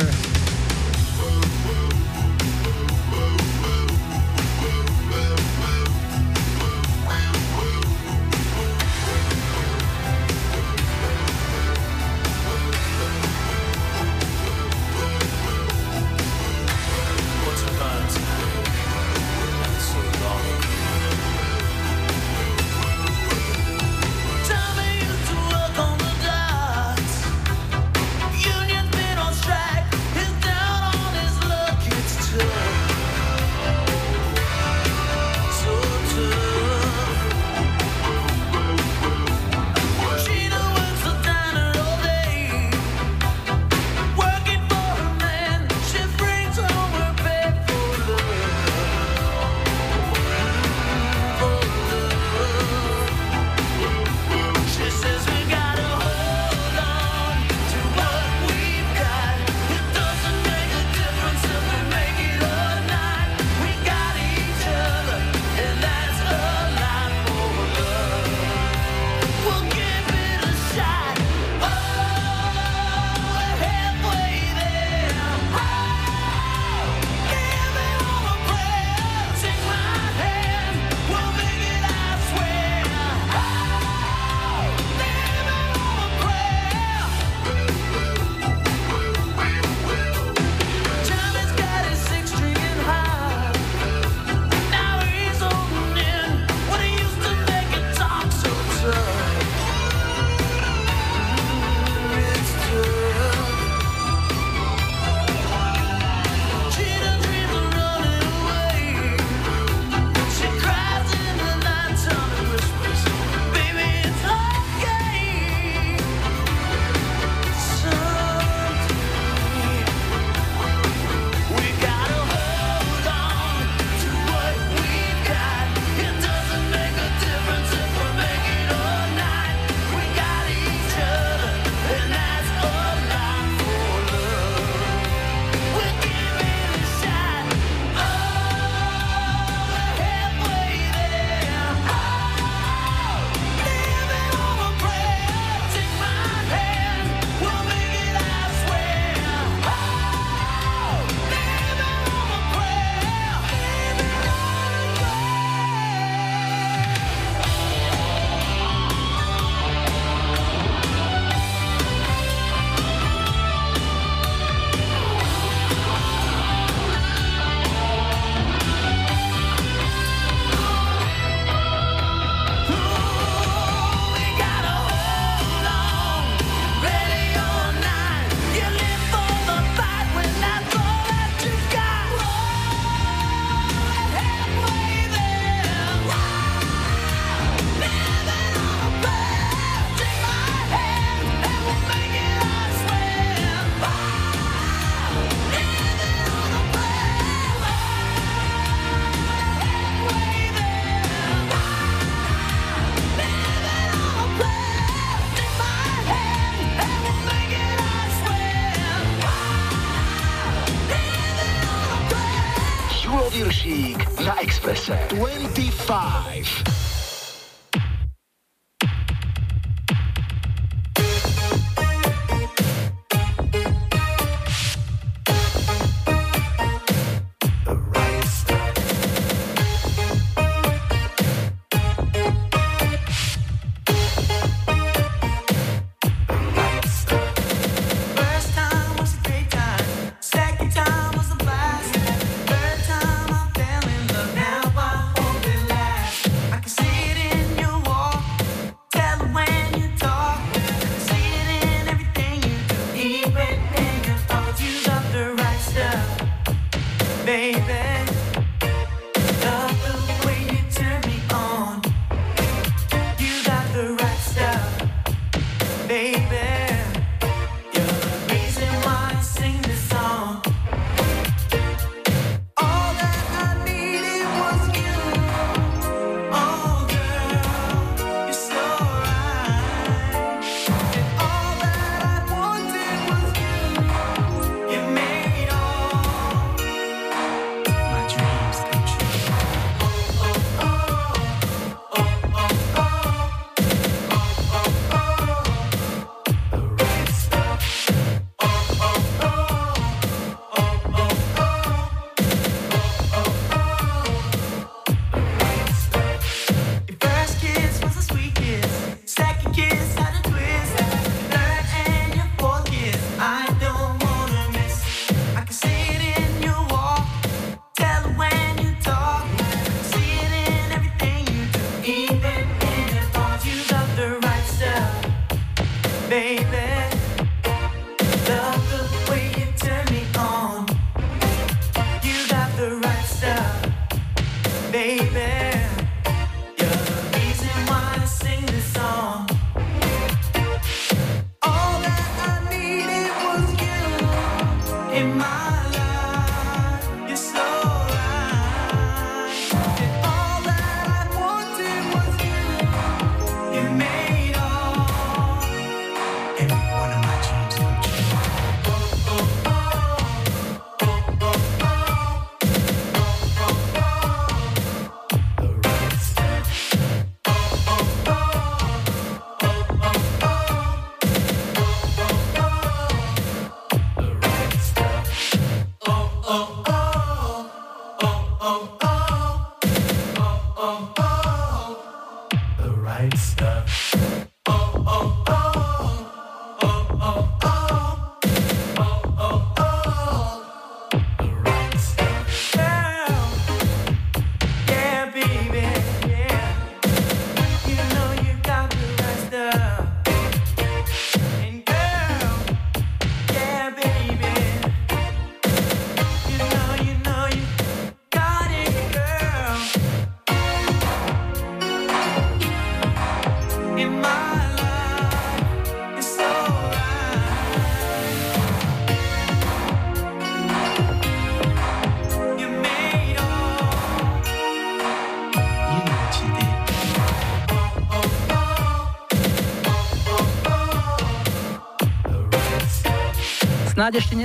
[215.90, 216.39] 25.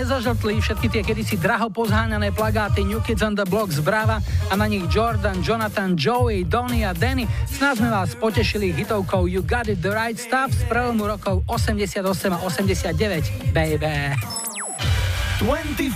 [0.04, 4.52] Nezažltli všetky tie kedysi draho pozháňané plagáty New Kids on the Block z Brava a
[4.52, 7.24] na nich Jordan, Jonathan, Joey, Donny a Danny.
[7.48, 12.04] Snáď sme vás potešili hitovkou You Got It The Right Stuff z prelomu rokov 88
[12.36, 13.56] a 89.
[13.56, 14.12] Baby.
[15.40, 15.88] 25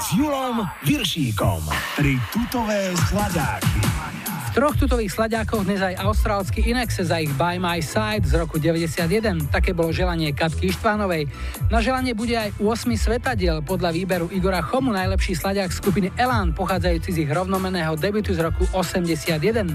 [0.00, 1.68] s Julom Viršíkom.
[2.00, 4.13] Tri tutové sladáky.
[4.54, 9.50] Troch tutových sladiákoch dnes aj austrálsky Inexe za ich By My Side z roku 91.
[9.50, 11.26] Také bolo želanie Katky Ištvánovej.
[11.74, 17.10] Na želanie bude aj 8 svetadiel podľa výberu Igora Chomu najlepší sladiak skupiny Elan, pochádzajúci
[17.10, 19.74] z ich rovnomeného debutu z roku 81.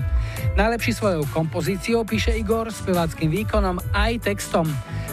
[0.55, 4.63] Najlepší svojou kompozíciou píše Igor, speváckým výkonom aj textom.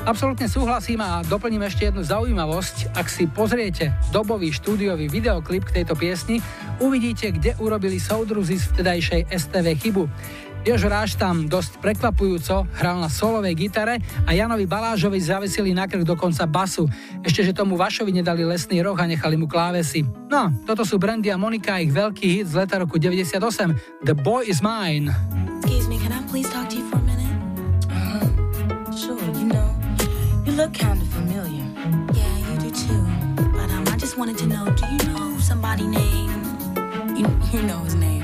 [0.06, 2.94] Absolútne súhlasím a doplním ešte jednu zaujímavosť.
[2.94, 6.38] Ak si pozriete dobový štúdiový videoklip k tejto piesni,
[6.80, 10.04] uvidíte, kde urobili soudruzi z vtedajšej STV chybu.
[10.66, 16.02] Jož Ráš tam dosť prekvapujúco hral na solovej gitare a Janovi Balážovi zavesili na krk
[16.02, 16.90] dokonca basu.
[17.22, 20.02] Ešte, že tomu Vašovi nedali lesný roh a nechali mu klávesy.
[20.26, 23.38] No, toto sú Brandy a Monika ich veľký hit z leta roku 98.
[24.02, 25.14] The Boy is Mine.
[25.62, 27.30] Excuse me, can I please talk to you for a minute?
[28.90, 29.70] Sure, you know,
[30.42, 31.62] you look kind of familiar.
[32.10, 33.02] Yeah, you do too.
[33.54, 36.25] But um, I just wanted to know, do you know somebody named
[37.16, 38.22] You, you know his name.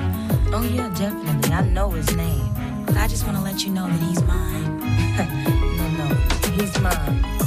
[0.53, 1.51] Oh, yeah, definitely.
[1.51, 2.45] I know his name.
[2.95, 4.81] I just want to let you know that he's mine.
[5.79, 6.15] no, no,
[6.53, 7.42] he's mine.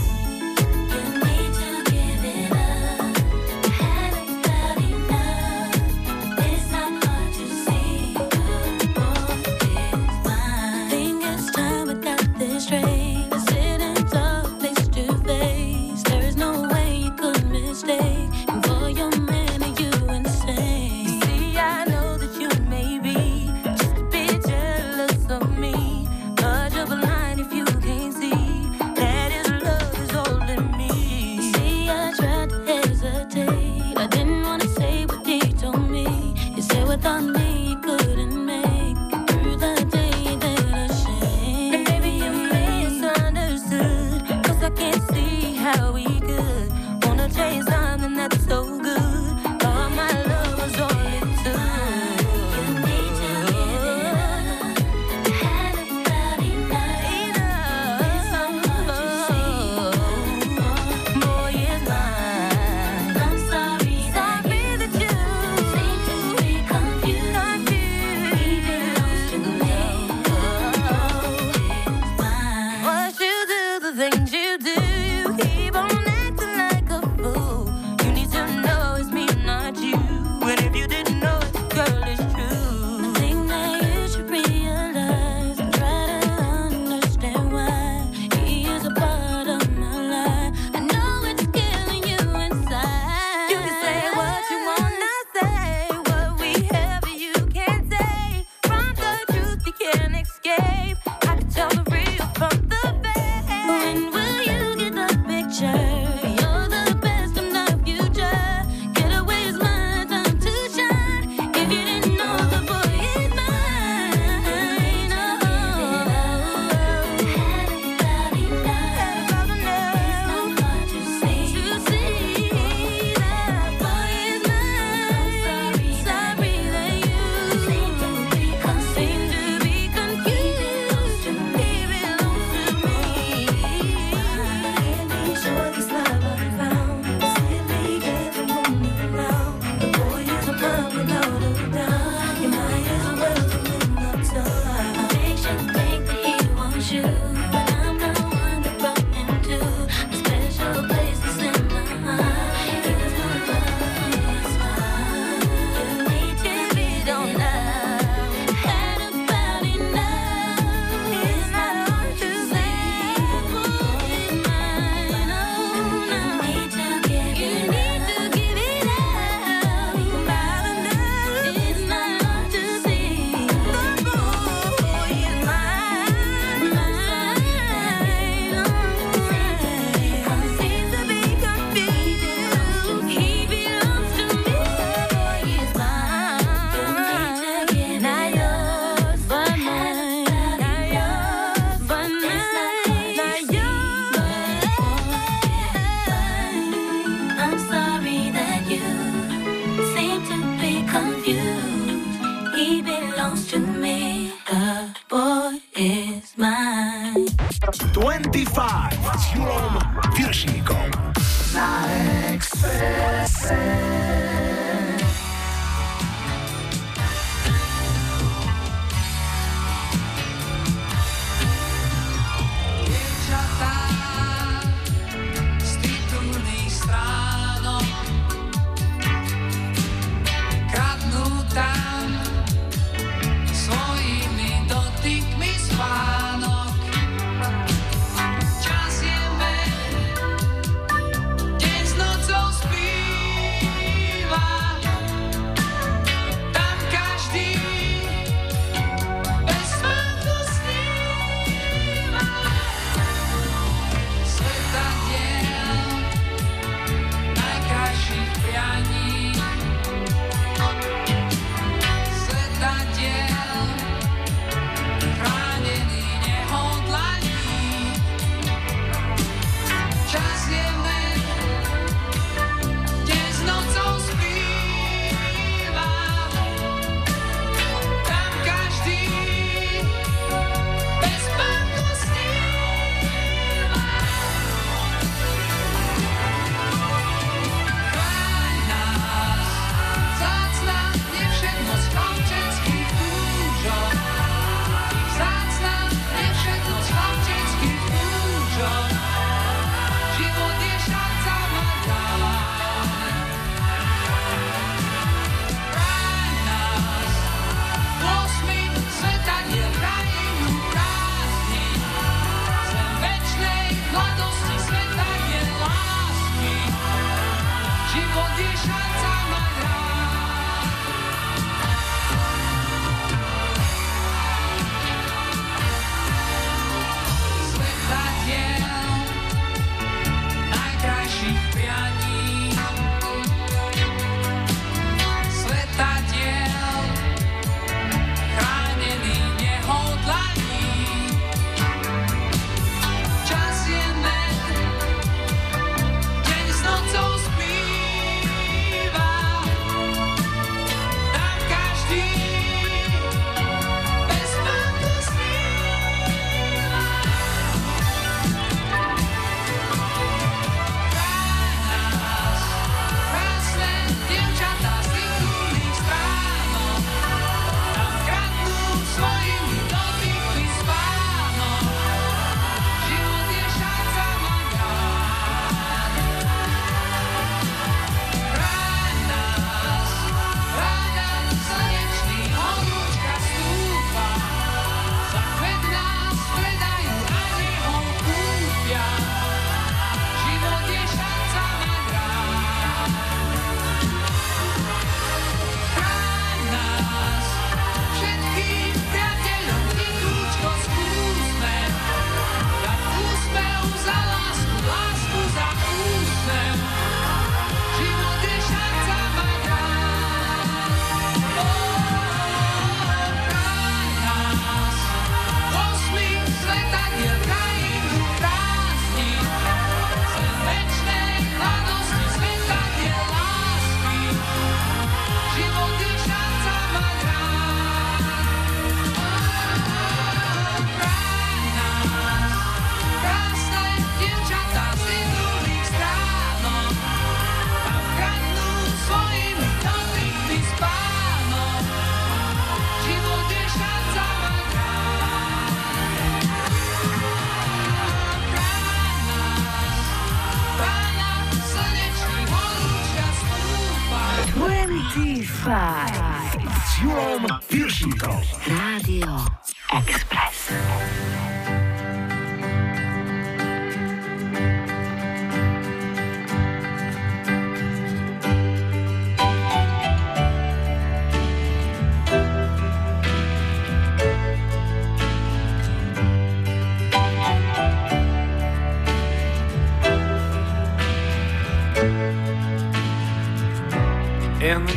[75.25, 75.54] you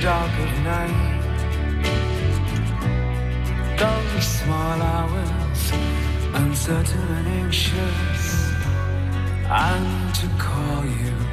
[0.09, 0.99] dark of night.
[3.79, 5.63] Those small hours,
[6.33, 8.23] uncertain and anxious.
[9.67, 11.28] I need to call you.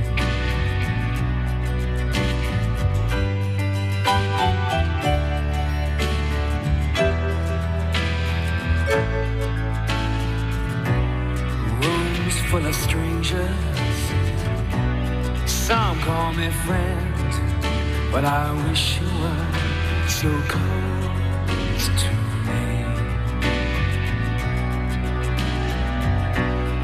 [18.15, 19.45] But I wish you were
[20.07, 22.11] so close to
[22.47, 22.63] me.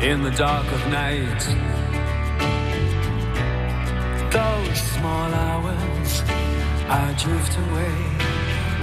[0.09, 1.41] In the dark of night,
[4.29, 6.21] those small hours,
[6.89, 7.95] I drift away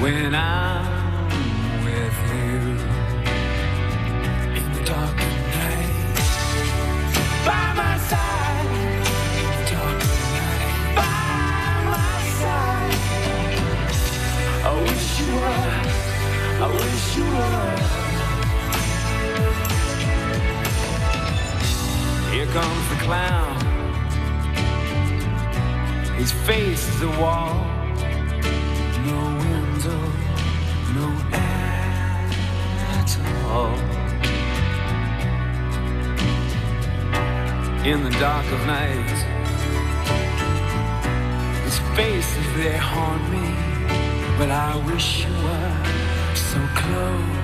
[0.01, 0.98] when I'm
[23.09, 23.57] clown.
[26.21, 27.55] His face is a wall.
[29.11, 30.03] No window,
[30.99, 32.29] no air
[32.99, 33.11] at
[33.53, 33.79] all.
[37.91, 39.19] In the dark of night,
[41.65, 43.47] his face is there haunt me.
[44.39, 45.77] But I wish you were
[46.35, 47.38] so close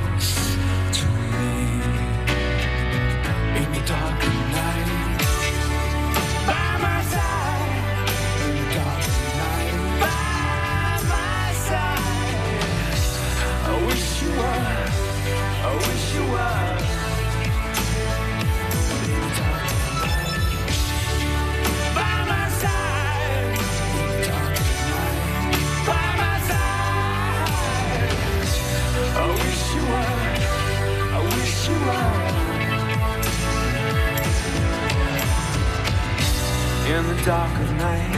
[37.25, 38.13] dark of night,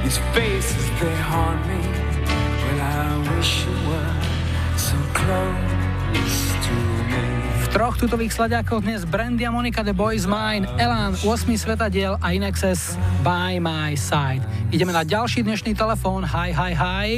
[0.00, 1.76] his face is there haunt me.
[2.64, 4.16] Well, I wish you were
[4.80, 6.76] so close to
[7.12, 7.24] me.
[7.60, 11.28] V troch tutových sladiakoch dnes Brandy a Monika The Boys Mine, Elan, 8
[11.60, 14.40] svetadiel a Inexes By My Side.
[14.72, 16.24] Ideme na ďalší dnešný telefón.
[16.24, 17.08] Hi, hi, hi.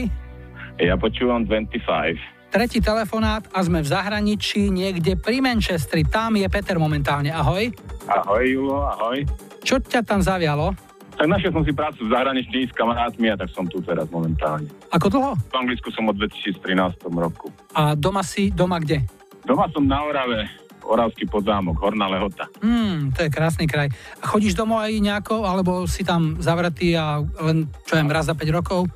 [0.82, 2.50] Ja počúvam 25.
[2.50, 6.02] Tretí telefonát a sme v zahraničí niekde pri Manchestri.
[6.02, 7.30] Tam je Peter momentálne.
[7.30, 7.70] Ahoj.
[8.08, 9.20] Ahoj Julo, ahoj.
[9.60, 10.72] Čo ťa tam zavialo?
[11.18, 14.70] Tak našiel som si prácu v zahraničí s kamarátmi a tak som tu teraz momentálne.
[14.94, 15.34] Ako dlho?
[15.34, 16.62] V Anglicku som od 2013
[17.10, 17.50] roku.
[17.74, 19.02] A doma si, doma kde?
[19.42, 20.46] Doma som na Orave,
[20.86, 22.46] Oravský podzámok, Horná Lehota.
[22.62, 23.90] Hmm, to je krásny kraj.
[24.22, 28.38] A chodíš domov aj nejako, alebo si tam zavretý a len, čo viem, raz za
[28.38, 28.86] 5 rokov?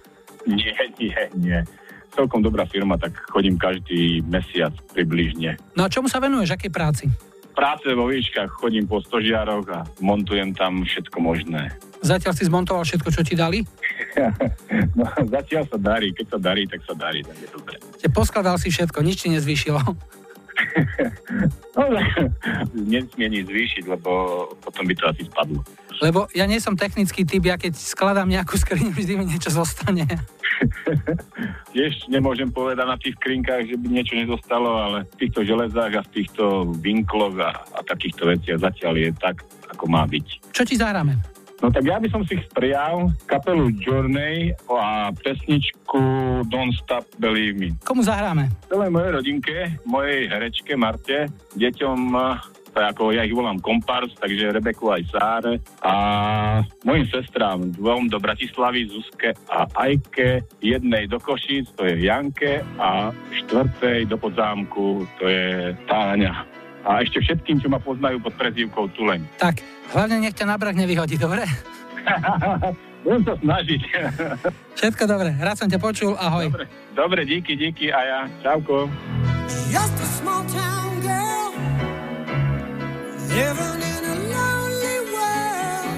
[0.47, 1.59] Nie, nie, nie.
[2.15, 5.59] Celkom dobrá firma, tak chodím každý mesiac približne.
[5.75, 7.05] No a čomu sa venuješ, akej práci?
[7.53, 11.77] Práce vo výškach, chodím po stožiaroch a montujem tam všetko možné.
[12.03, 13.63] Zatiaľ si zmontoval všetko, čo ti dali?
[14.99, 17.77] no, zatiaľ sa darí, keď sa darí, tak sa darí, tak je dobre.
[18.11, 19.79] Poskladal si všetko, nič ti nezvýšilo.
[22.75, 24.11] Nesmie nič zvýšiť, lebo
[24.61, 25.61] potom by to asi spadlo.
[26.01, 30.05] Lebo ja nie som technický typ, ja keď skladám nejakú skriňu, vždy mi niečo zostane.
[31.75, 36.05] Tiež nemôžem povedať na tých skrinkách, že by niečo nezostalo, ale v týchto železách a
[36.05, 36.45] v týchto
[36.79, 39.43] vinkloch a, a takýchto veciach zatiaľ je tak,
[39.73, 40.53] ako má byť.
[40.53, 41.17] Čo ti zahráme?
[41.63, 46.03] No tak ja by som si prijal kapelu Journey a pesničku
[46.51, 47.71] Don't Stop Believe Me.
[47.87, 48.51] Komu zahráme?
[48.67, 49.57] Celej mojej rodinke,
[49.87, 51.99] mojej herečke Marte, deťom
[52.73, 55.95] je ako ja ich volám kompars, takže Rebeku aj Sáre a
[56.89, 63.13] mojim sestrám dvom do Bratislavy, Zuzke a Ajke, jednej do Košíc, to je Janke a
[63.45, 69.23] štvrtej do Podzámku, to je Táňa a ešte všetkým, čo ma poznajú pod prezývkou Tuleň.
[69.39, 69.63] Tak,
[69.95, 71.47] hlavne nech ťa na breh nevyhodí, dobre?
[73.03, 73.81] Budem sa snažiť.
[74.79, 76.47] Všetko dobre, rád som ťa počul, ahoj.
[76.51, 78.21] Dobre, dobre díky, díky a ja.
[78.47, 78.87] Čauko.
[79.73, 81.33] Just a small town girl
[83.33, 85.89] in a lonely world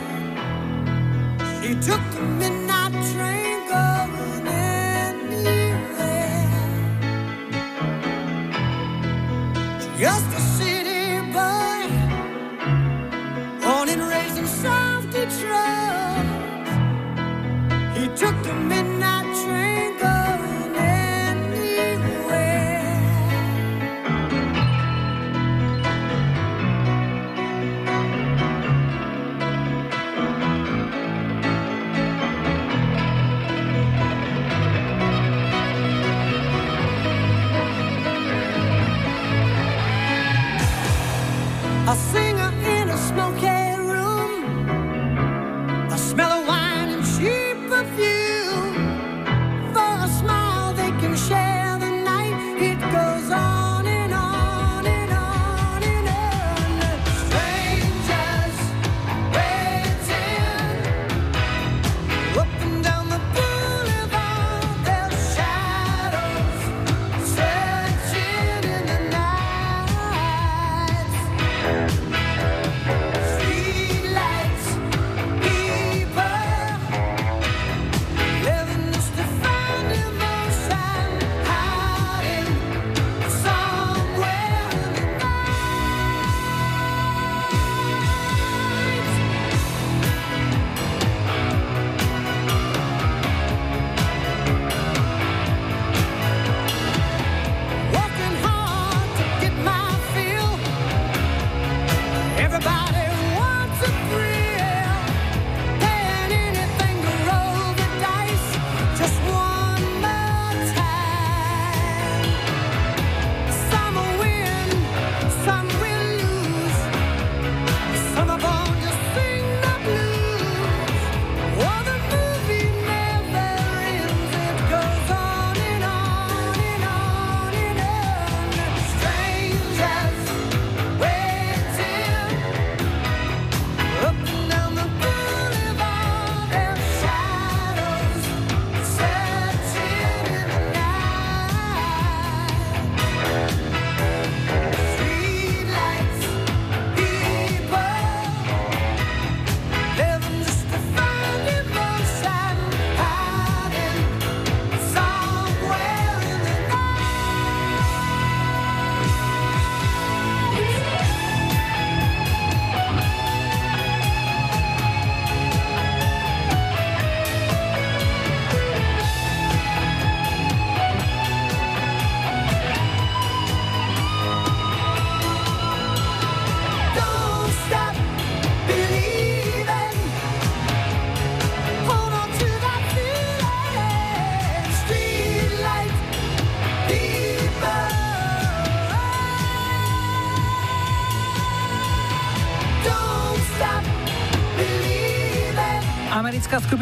[1.61, 5.67] She took the midnight train going anywhere
[9.99, 10.54] Just a
[18.17, 18.94] took the midnight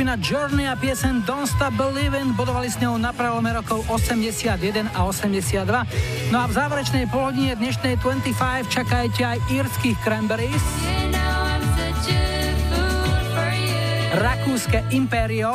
[0.02, 5.06] skupina Journey a piesen Don't Stop Believin' bodovali s ňou na prelome rokov 81 a
[5.06, 5.62] 82.
[6.34, 10.66] No a v záverečnej polhodine dnešnej 25 čakajte aj írskych Cranberries,
[14.18, 15.54] rakúske Imperio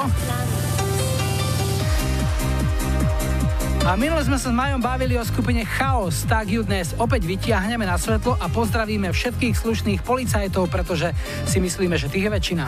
[3.87, 7.83] a minule sme sa s Majom bavili o skupine Chaos, tak ju dnes opäť vytiahneme
[7.83, 11.11] na svetlo a pozdravíme všetkých slušných policajtov, pretože
[11.43, 12.63] si myslíme, že tých je väčšina.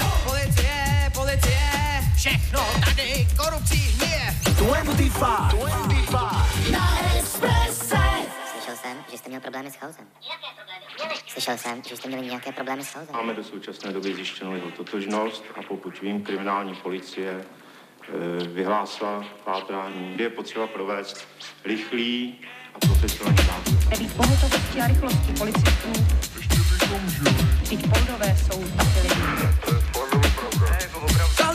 [5.20, 5.60] 25.
[6.10, 6.72] 25.
[6.72, 7.98] Na Expresse.
[8.52, 10.08] Slyšel jsem, že jste měl problémy s chaosem.
[11.28, 13.16] Slyšel jsem, že jste měli nějaké problémy s chaosem.
[13.16, 20.16] Máme do současné doby zjištěnou jeho totožnost a pokud vím, kriminální policie eh, vyhlásila pátrání.
[20.20, 21.28] Je potřeba provést
[21.66, 22.40] rychlý
[22.76, 23.90] a profesionální zákrok.
[23.90, 25.90] Nebýt pohotovosti a rychlosti policistů.
[27.62, 29.89] Vždyť poldové jsou taky lidi.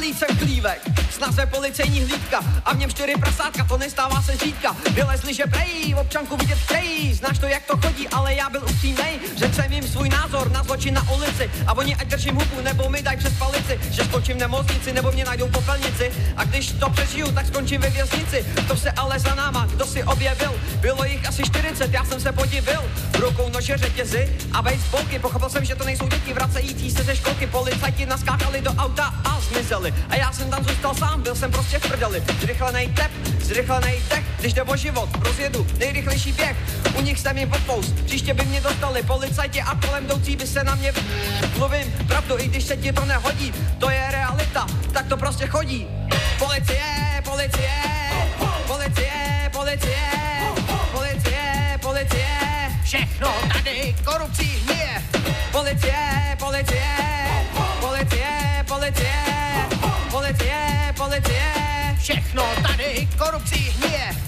[0.04, 4.76] Zahlíd jsem klívek, snaze policejní hlídka a v něm čtyři prasátka, to nestává se zřídka.
[4.90, 9.20] Vylezli, že prejí, občanku vidět chtějí, znáš to, jak to chodí, ale já byl upřímnej.
[9.36, 12.90] Řekl jsem jim svůj názor na zločin na ulici a oni ať držím hubu, nebo
[12.90, 16.12] mi daj přes palici, že skočím v nemocnici, nebo mě najdou v popelnici.
[16.36, 18.46] A když to přežiju, tak skončím ve věznici.
[18.68, 22.32] To se ale za náma, kdo si objevil, bylo jich asi 40, já jsem se
[22.32, 22.82] podivil.
[23.18, 27.46] Rukou nože řetězy a baseballky, pochopil jsem, že to nejsou děti vracející se ze školky.
[27.46, 29.93] Policajti naskákali do auta a zmizeli.
[30.08, 32.22] A já jsem tam zůstal sám, byl jsem prostě v prdeli.
[32.40, 33.10] Zrychlenej tep,
[33.40, 36.56] zrychlenej dech, když jde o život, rozjedu nejrychlejší běh.
[36.98, 40.64] U nich jsem jim popous, příště by mě dostali policajti a kolem jdoucí by se
[40.64, 40.92] na mě
[41.58, 43.52] mluvím pravdu, i když se ti to nehodí.
[43.78, 45.86] To je realita, tak to prostě chodí.
[46.38, 47.70] Policie, policie,
[48.66, 50.00] policie, policie,
[50.92, 52.38] policie, policie,
[52.84, 55.02] všechno tady korupcí hníje.
[55.52, 57.04] Policie, policie,
[60.24, 61.52] policie, policie,
[61.98, 64.23] všechno tady korupcí hnie.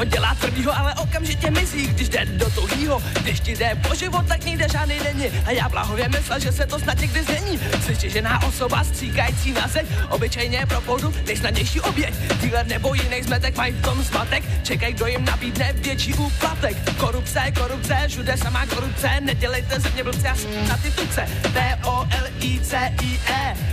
[0.00, 3.02] Samotného dělá tvrdýho, ale okamžitě mizí, když jde do tuhýho.
[3.22, 5.26] Když ti jde po život, tak nikde žádný není.
[5.46, 7.60] A já blahově myslel, že se to snad někdy změní.
[8.06, 12.14] Žená osoba stříkající na zeď, obyčejně pro pohodu nejsnadnější oběť.
[12.40, 16.76] Dealer nebo jiný zmetek mají v tom zmatek, čekaj, kdo jim nabídne větší úplatek.
[16.96, 21.28] Korupce, korupce, všude samá korupce, nedělejte ze mě blbce, já jsem na ty tuce.
[21.52, 22.76] T-O-L-I-C-I-E,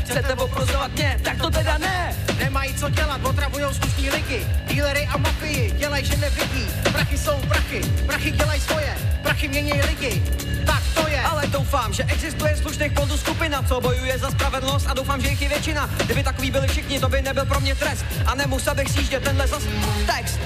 [0.05, 2.26] chcete oprozovat mě, tak to teda ne.
[2.39, 4.47] Nemají co dělat, otravujou slušní lidi.
[4.73, 6.65] Dealery a mafii dělaj, že nevidí.
[6.91, 10.23] Prachy jsou prachy, prachy dělaj svoje, prachy mění lidi.
[10.65, 11.21] Tak to je.
[11.21, 15.41] Ale doufám, že existuje slušných fondů skupina, co bojuje za spravedlnost a doufám, že jich
[15.41, 15.89] je většina.
[16.05, 18.05] Kdyby takový byli všichni, to by nebyl pro mě trest.
[18.25, 19.63] A nemusel bych sjíždět tenhle zas
[20.05, 20.39] text.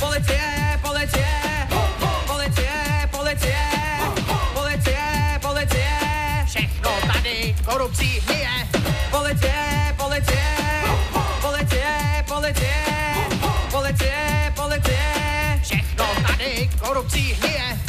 [0.00, 1.28] Policie, policie,
[2.26, 2.72] policie,
[3.10, 3.56] policie,
[4.54, 5.90] policie, policie.
[6.46, 8.50] Všechno tady korupcí hníje.
[9.10, 10.42] Policie, policie,
[12.40, 12.74] policie,
[13.70, 15.60] policie, policie.
[15.62, 17.79] Všechno tady korupcí hníje.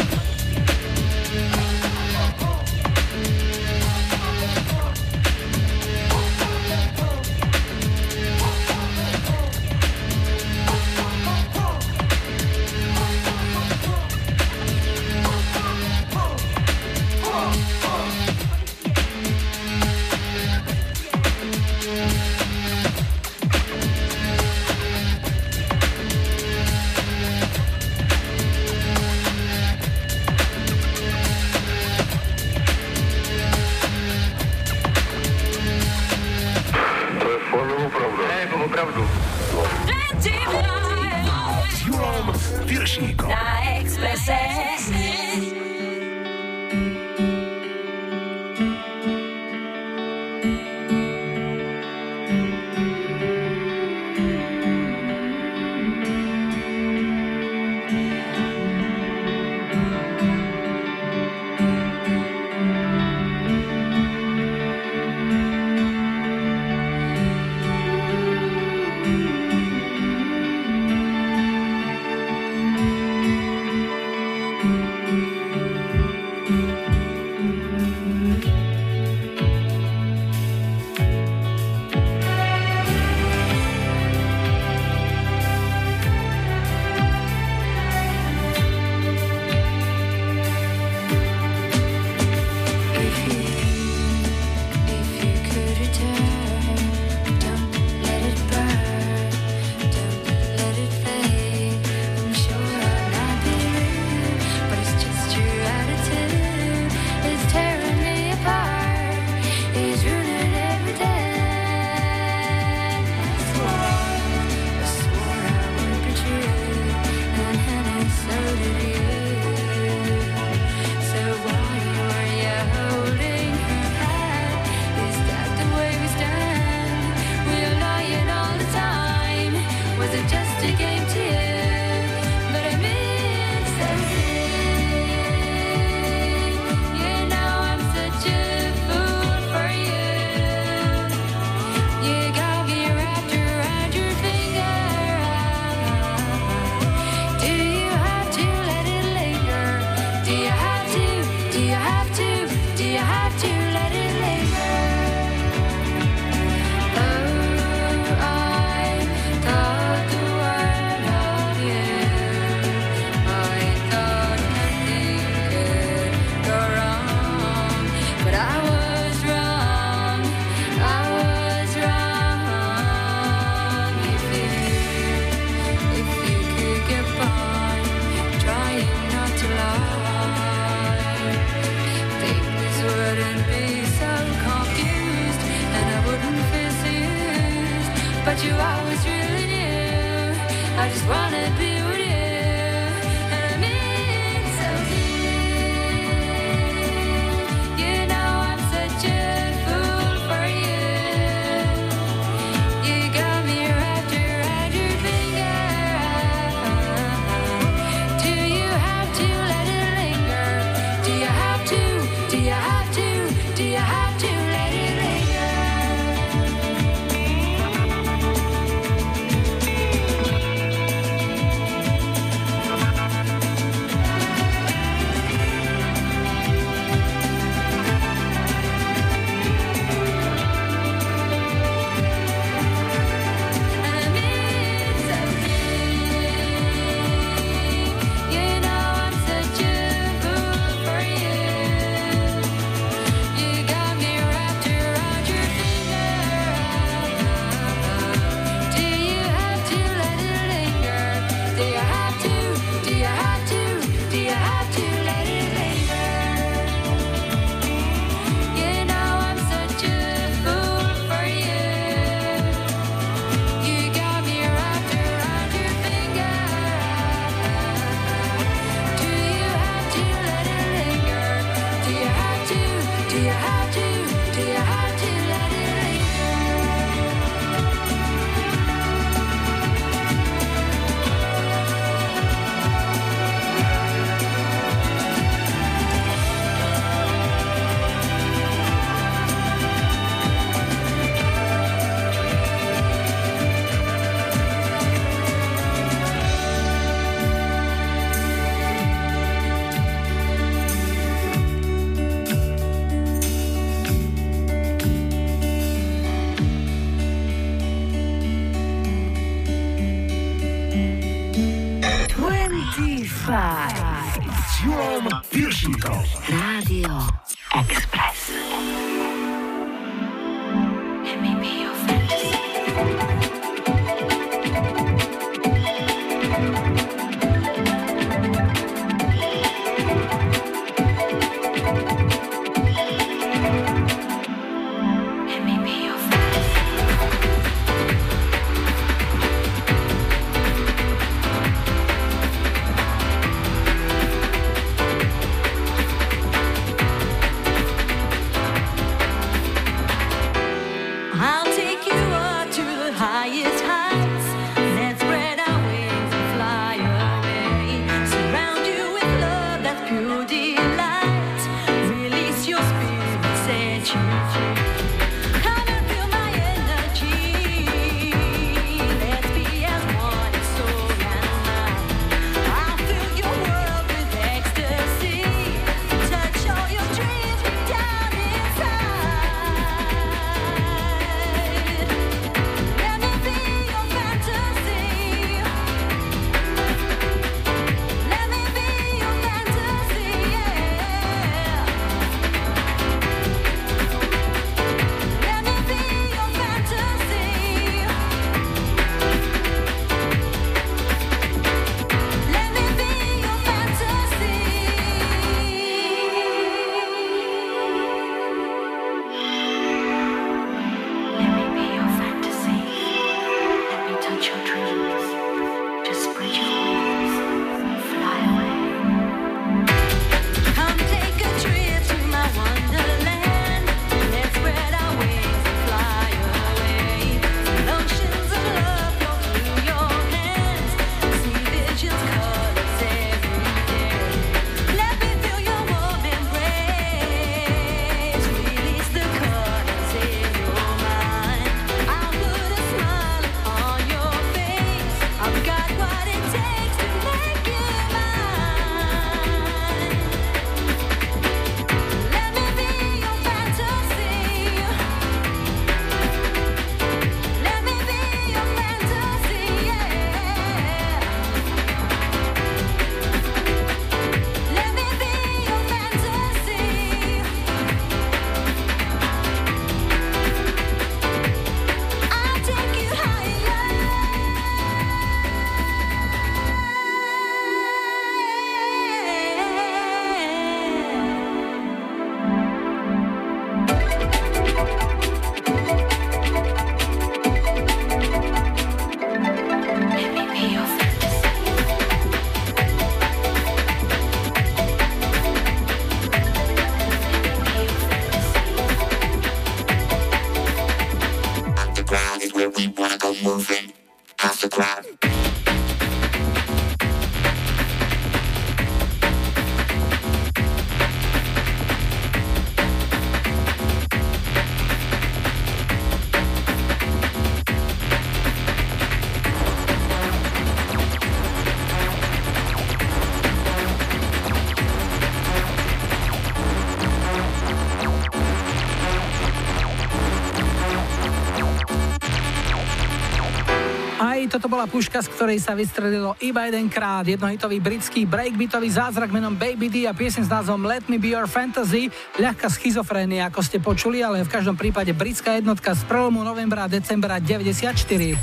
[534.32, 539.68] Toto bola puška, z ktorej sa vystrelilo iba jedenkrát jednohitový britský breakbeatový zázrak menom Baby
[539.68, 541.92] D a piesen s názvom Let Me Be Your Fantasy.
[542.16, 546.72] Ľahká schizofrénia, ako ste počuli, ale v každom prípade britská jednotka z prelomu novembra a
[546.72, 547.76] decembra 94.
[547.76, 548.16] 25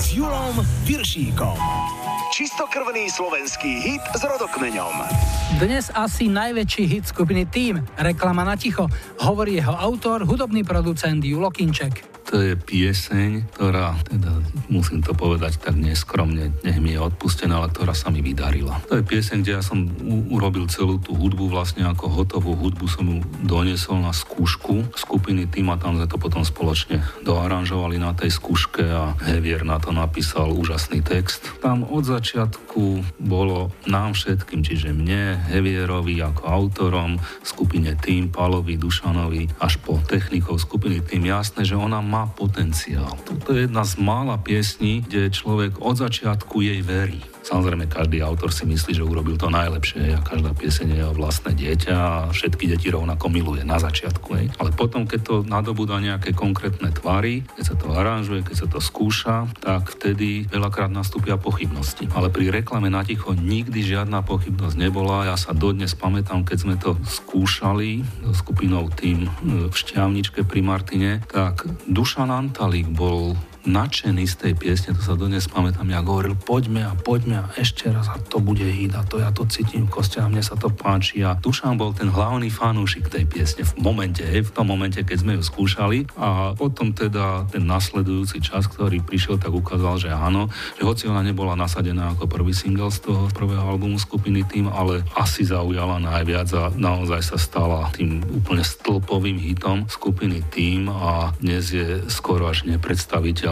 [0.00, 1.60] s Julom Viršíkom.
[2.32, 4.96] Čistokrvný slovenský hit s rodokmeňom.
[5.60, 8.88] Dnes asi najväčší hit skupiny Team, reklama na ticho,
[9.20, 12.15] hovorí jeho autor, hudobný producent Julo Kinček.
[12.26, 17.70] To je pieseň, ktorá, teda musím to povedať tak neskromne, nech mi je odpustená, ale
[17.70, 18.82] ktorá sa mi vydarila.
[18.90, 22.86] To je pieseň, kde ja som u- urobil celú tú hudbu, vlastne ako hotovú hudbu
[22.90, 28.10] som ju doniesol na skúšku skupiny Tým a tam sme to potom spoločne doaranžovali na
[28.10, 31.46] tej skúške a Hevier na to napísal úžasný text.
[31.62, 39.62] Tam od začiatku bolo nám všetkým, čiže mne, Hevierovi ako autorom, skupine Tým, Palovi, Dušanovi,
[39.62, 43.12] až po technikov skupiny Tým jasné, že ona má potenciál.
[43.28, 47.20] Toto je jedna z mála piesní, kde človek od začiatku jej verí.
[47.46, 51.54] Samozrejme, každý autor si myslí, že urobil to najlepšie a každá pieseň je o vlastné
[51.54, 54.28] dieťa a všetky deti rovnako miluje na začiatku.
[54.34, 54.46] Hej.
[54.58, 58.82] Ale potom, keď to nadobúda nejaké konkrétne tvary, keď sa to aranžuje, keď sa to
[58.82, 62.10] skúša, tak vtedy veľakrát nastúpia pochybnosti.
[62.18, 65.30] Ale pri reklame na ticho nikdy žiadna pochybnosť nebola.
[65.30, 70.66] Ja sa dodnes pamätám, keď sme to skúšali so skupinou tým e, v Šťavničke pri
[70.66, 76.38] Martine, tak Dušan Antalík bol nadšený z tej piesne, to sa dodnes pamätám, ja hovoril,
[76.38, 79.90] poďme a poďme a ešte raz a to bude hit a to ja to cítim
[79.90, 81.26] v koste a mne sa to páči.
[81.26, 85.18] A Dušan bol ten hlavný fanúšik tej piesne v momente, hej, v tom momente, keď
[85.20, 86.06] sme ju skúšali.
[86.16, 90.46] A potom teda ten nasledujúci čas, ktorý prišiel, tak ukázal, že áno,
[90.78, 95.02] že hoci ona nebola nasadená ako prvý single z toho prvého albumu skupiny Tým, ale
[95.18, 101.74] asi zaujala najviac a naozaj sa stala tým úplne stĺpovým hitom skupiny Tým a dnes
[101.74, 102.68] je skoro až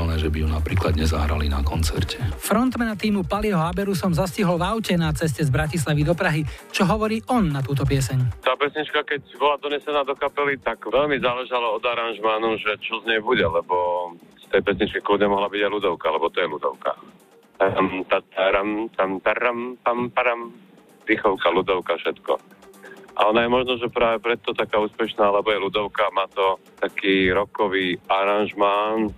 [0.05, 2.20] nepredstaviteľné, že by ju napríklad nezahrali na koncerte.
[2.36, 6.44] Frontmana týmu Palieho Haberu som zastihol v aute na ceste z Bratislavy do Prahy.
[6.70, 8.44] Čo hovorí on na túto pieseň?
[8.44, 13.09] Tá pesnička, keď bola donesená do kapely, tak veľmi záležalo od aranžmánu, že čo z
[13.09, 13.76] nej bude, lebo
[14.44, 16.93] z tej pesničky kľudne mohla byť aj ľudovka, lebo to je ľudovka.
[17.55, 20.52] Tam, tataram, tam, taram, pam, param,
[21.09, 22.32] dýchovka, ľudovka, všetko.
[23.14, 27.31] A ona je možno, že práve preto taká úspešná, lebo je ľudovka, má to taký
[27.31, 29.14] rokový aranžmán,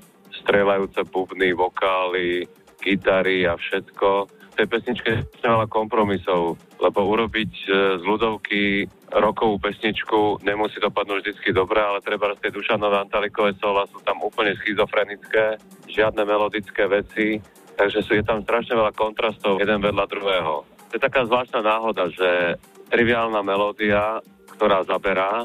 [0.46, 2.46] strelajúce bubny, vokály,
[2.78, 4.30] gitary a všetko.
[4.30, 5.10] V tej pesničke
[5.42, 7.68] veľa kompromisov, lebo urobiť e,
[8.00, 13.84] z ľudovky rokovú pesničku nemusí dopadnúť vždycky dobre, ale treba z tej Dušanové Antalikové sola
[13.90, 15.60] sú tam úplne schizofrenické,
[15.92, 17.42] žiadne melodické veci,
[17.76, 20.64] takže sú, je tam strašne veľa kontrastov jeden vedľa druhého.
[20.64, 22.56] To je taká zvláštna náhoda, že
[22.88, 24.24] triviálna melódia,
[24.56, 25.44] ktorá zaberá,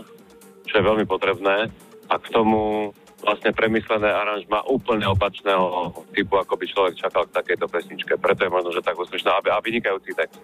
[0.70, 1.68] čo je veľmi potrebné,
[2.08, 2.92] a k tomu
[3.22, 8.14] vlastne premyslené aranžma úplne opačného typu, ako by človek čakal k takejto pesničke.
[8.18, 10.42] Preto je možno, že tak úspešná a, vynikajúci text.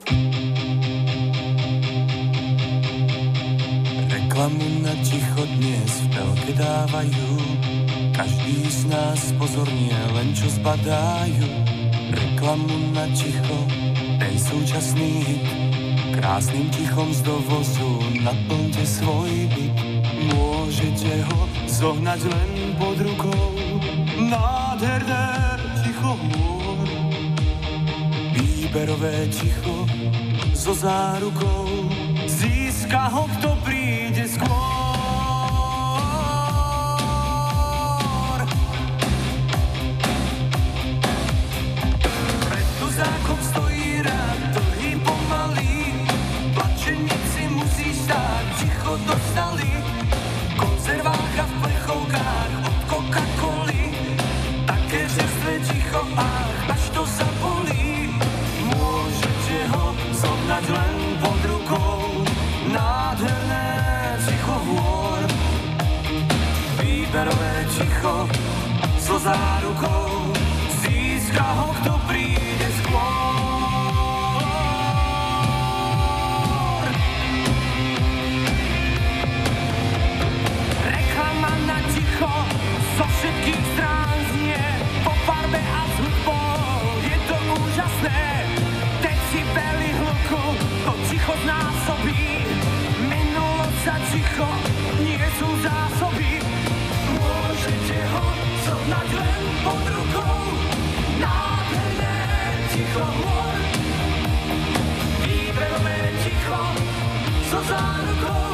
[4.07, 7.29] Reklamu na ticho dnes v telke dávajú
[8.13, 11.49] Každý z nás pozornie len čo zbadajú
[12.13, 13.57] Reklamu na ticho,
[14.21, 15.47] ten súčasný hit
[16.21, 21.39] Krásnym tichom z dovozu naplňte svoj byt Môžete ho
[21.69, 23.53] zohnať len pod rukou.
[24.17, 26.87] Nádherné ticho hôr
[28.33, 29.85] Výberové ticho
[30.57, 31.69] so zárukou.
[32.25, 34.56] Získa ho, kto príde skôr
[60.69, 62.23] len pod rukou
[62.67, 63.67] Nádherné
[64.27, 65.21] ticho hôr.
[66.83, 68.27] Výberové ticho
[68.99, 70.33] so zárukou
[70.83, 71.66] Získa ho,
[94.07, 94.47] Ticho
[95.03, 96.39] nie sú zásoby.
[97.11, 98.25] Môžete ho
[98.63, 100.39] zohnať len pod rukou.
[101.19, 102.15] Nádherné
[102.71, 103.55] ticho hôr.
[105.27, 106.61] Výberové ticho
[107.51, 108.46] so zárukou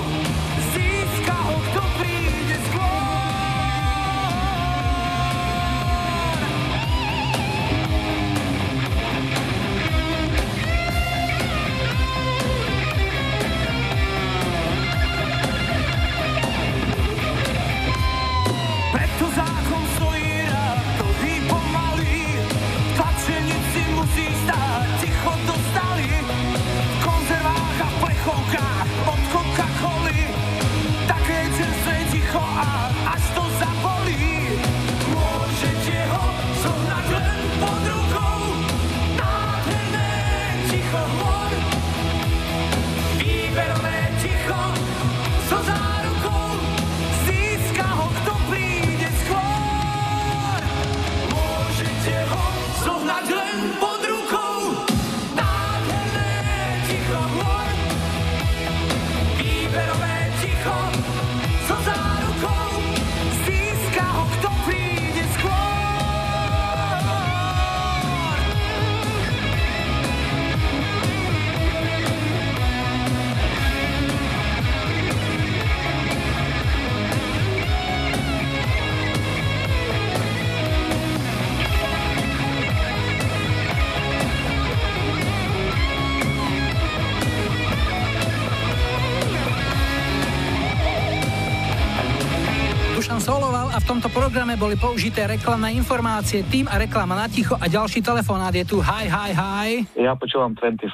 [94.03, 98.67] tomto programe boli použité reklamné informácie, tým a reklama na ticho a ďalší telefonát je
[98.67, 98.84] tu.
[98.84, 99.69] Hi, hi, hi.
[99.95, 100.91] Ja počúvam 25.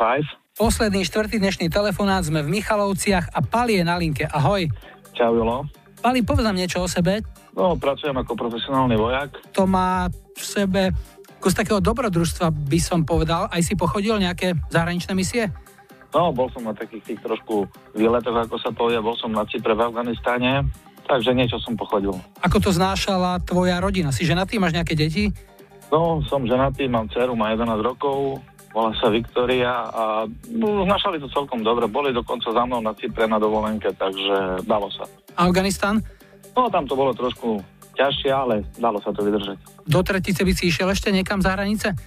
[0.53, 4.29] Posledný štvrtý dnešný telefonát sme v Michalovciach a Pali je na linke.
[4.29, 4.69] Ahoj.
[5.17, 5.65] Čau, Julo.
[6.05, 7.25] Pali, povedz nám niečo o sebe.
[7.57, 9.41] No, pracujem ako profesionálny vojak.
[9.57, 10.93] To má v sebe
[11.41, 13.49] kus takého dobrodružstva, by som povedal.
[13.49, 15.49] Aj si pochodil nejaké zahraničné misie?
[16.13, 17.65] No, bol som na takých tých trošku
[17.97, 20.69] výletoch, ako sa povie, bol som na Cypre v Afganistane,
[21.09, 22.13] takže niečo som pochodil.
[22.45, 24.13] Ako to znášala tvoja rodina?
[24.13, 25.33] Si ženatý, máš nejaké deti?
[25.89, 31.25] No, som ženatý, mám dceru, má 11 rokov, volá sa Viktoria a no, znašali to
[31.33, 31.89] celkom dobre.
[31.89, 35.09] Boli dokonca za mnou na Cypre na dovolenke, takže dalo sa.
[35.33, 35.97] Afganistan?
[36.53, 37.57] No, tam to bolo trošku
[37.97, 39.57] ťažšie, ale dalo sa to vydržať.
[39.89, 41.97] Do tretice by si išiel ešte niekam za hranice?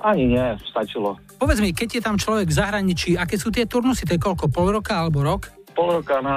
[0.00, 1.20] Ani nie, stačilo.
[1.36, 4.08] Povedz mi, keď je tam človek v zahraničí, aké sú tie turnusy?
[4.08, 4.48] To je koľko?
[4.48, 5.55] Pol roka alebo rok?
[5.76, 6.36] Pol roka na,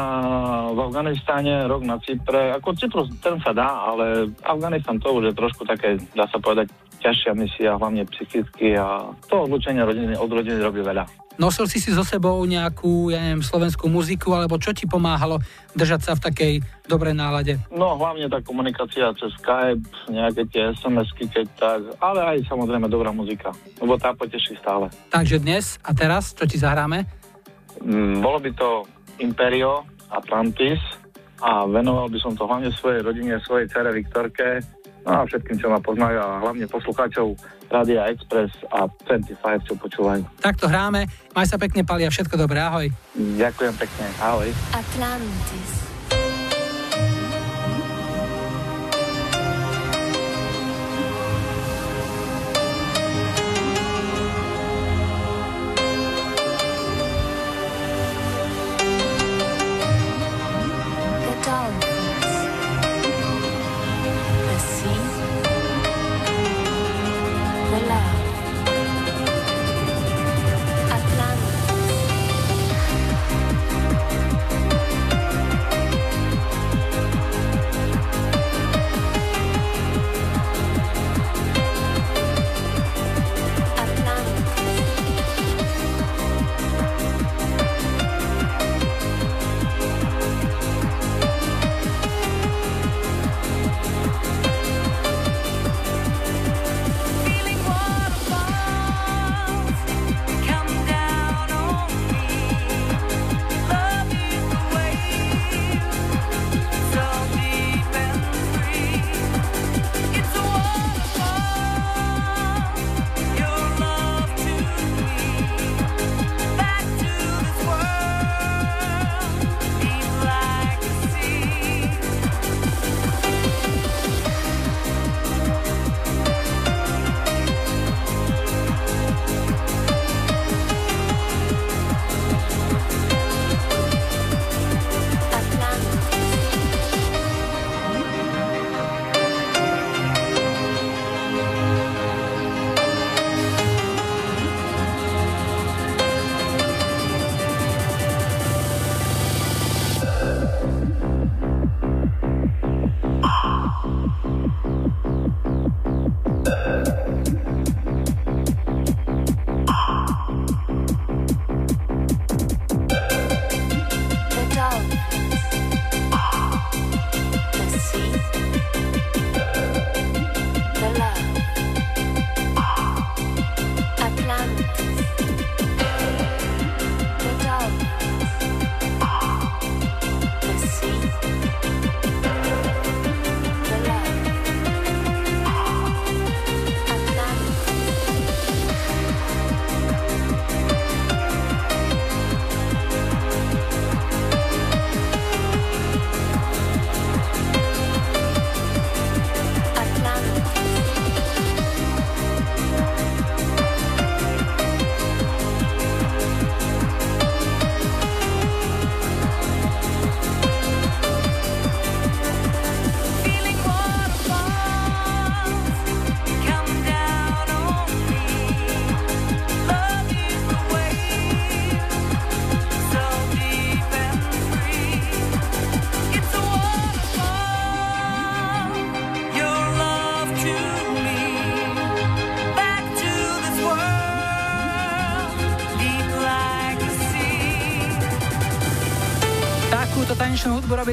[0.76, 2.52] v Afganistane, rok na Cypre.
[2.60, 6.68] Ako Cyprus, ten sa dá, ale Afganistan to už je trošku také, dá sa povedať,
[7.00, 11.08] ťažšia misia, hlavne psychicky a to odlučenie rodiny, od rodiny robí veľa.
[11.40, 15.40] Nosil si si so sebou nejakú, ja neviem, slovenskú muziku, alebo čo ti pomáhalo
[15.72, 16.54] držať sa v takej
[16.84, 17.56] dobrej nálade?
[17.72, 23.16] No hlavne tá komunikácia cez Skype, nejaké tie SMS-ky, keď tak, ale aj samozrejme dobrá
[23.16, 24.92] muzika, lebo tá poteší stále.
[25.16, 27.08] Takže dnes a teraz, čo ti zahráme?
[27.80, 28.84] Mm, bolo by to
[29.20, 30.80] Imperio Atlantis
[31.40, 34.60] a venoval by som to hlavne svojej rodine, svojej cere Viktorke,
[35.08, 37.36] no a všetkým, čo ma poznajú a hlavne poslucháčov
[37.72, 39.40] Radia Express a 25,
[39.70, 40.26] čo počúvajú.
[40.44, 41.08] Tak to hráme.
[41.32, 42.60] Maj sa pekne, Pali, a všetko dobré.
[42.60, 42.92] Ahoj.
[43.16, 44.06] Ďakujem pekne.
[44.20, 44.50] Ahoj.
[44.76, 45.89] Atlantis.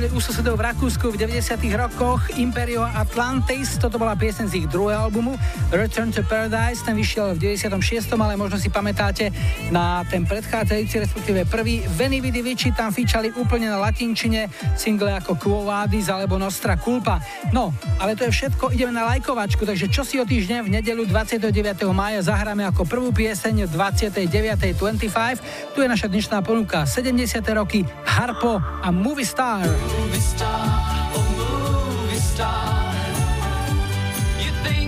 [0.06, 4.66] Robili u susedov v Rakúsku v 90 rokoch Imperio Atlantis, toto bola piesen z ich
[4.70, 5.34] druhého albumu
[5.74, 8.14] Return to Paradise, ten vyšiel v 96.
[8.14, 9.34] ale možno si pamätáte
[9.74, 14.46] na ten predchádzajúci, respektíve prvý Veni Vidi Vici tam fičali úplne na latinčine
[14.78, 17.18] single ako Quo Vadis alebo Nostra Culpa.
[17.50, 21.02] No, ale to je všetko, ideme na lajkovačku, takže čo si o týždeň v nedelu
[21.02, 21.50] 29.
[21.90, 25.74] mája zahráme ako prvú pieseň v 29.25.
[25.74, 27.42] Tu je naša dnešná ponuka 70.
[27.58, 27.82] roky
[28.16, 29.68] Harpo a Movie Star.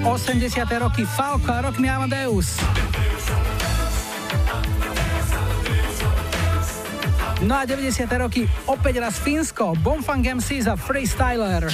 [0.03, 0.79] 80.
[0.79, 2.57] roky Falco a Rock Me Amadeus.
[7.45, 8.09] No a 90.
[8.17, 11.69] roky opäť raz Fínsko, Bonfang MC za Freestyler.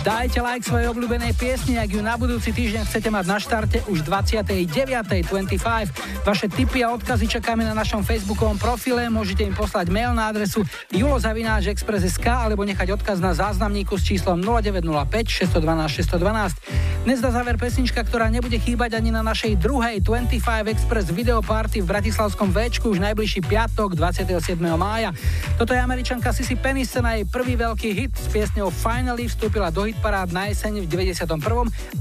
[0.00, 4.00] Dajte like svojej obľúbenej piesni, ak ju na budúci týždeň chcete mať na štarte už
[4.08, 6.19] 29.25.
[6.20, 10.60] Vaše tipy a odkazy čakáme na našom facebookovom profile, môžete im poslať mail na adresu
[10.92, 15.08] julozavináčexpress.sk alebo nechať odkaz na záznamníku s číslom 0905
[15.48, 17.08] 612 612.
[17.08, 21.80] Dnes na záver pesnička, ktorá nebude chýbať ani na našej druhej 25 Express video party
[21.80, 24.60] v Bratislavskom Včku už najbližší piatok 27.
[24.76, 25.16] mája.
[25.56, 29.88] Toto je američanka Sissy Peniston a jej prvý veľký hit s piesňou Finally vstúpila do
[29.88, 30.86] hitparád na jeseň v
[31.16, 31.40] 91.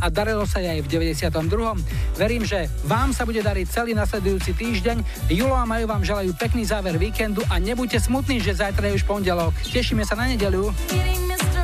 [0.04, 2.20] a darilo sa jej v 92.
[2.20, 4.19] Verím, že vám sa bude dariť celý nasledujúci
[4.54, 4.98] týždeň.
[5.32, 9.04] Julo a Maju vám želajú pekný záver víkendu a nebuďte smutní, že zajtra je už
[9.08, 9.56] pondelok.
[9.72, 11.59] Tešíme sa na me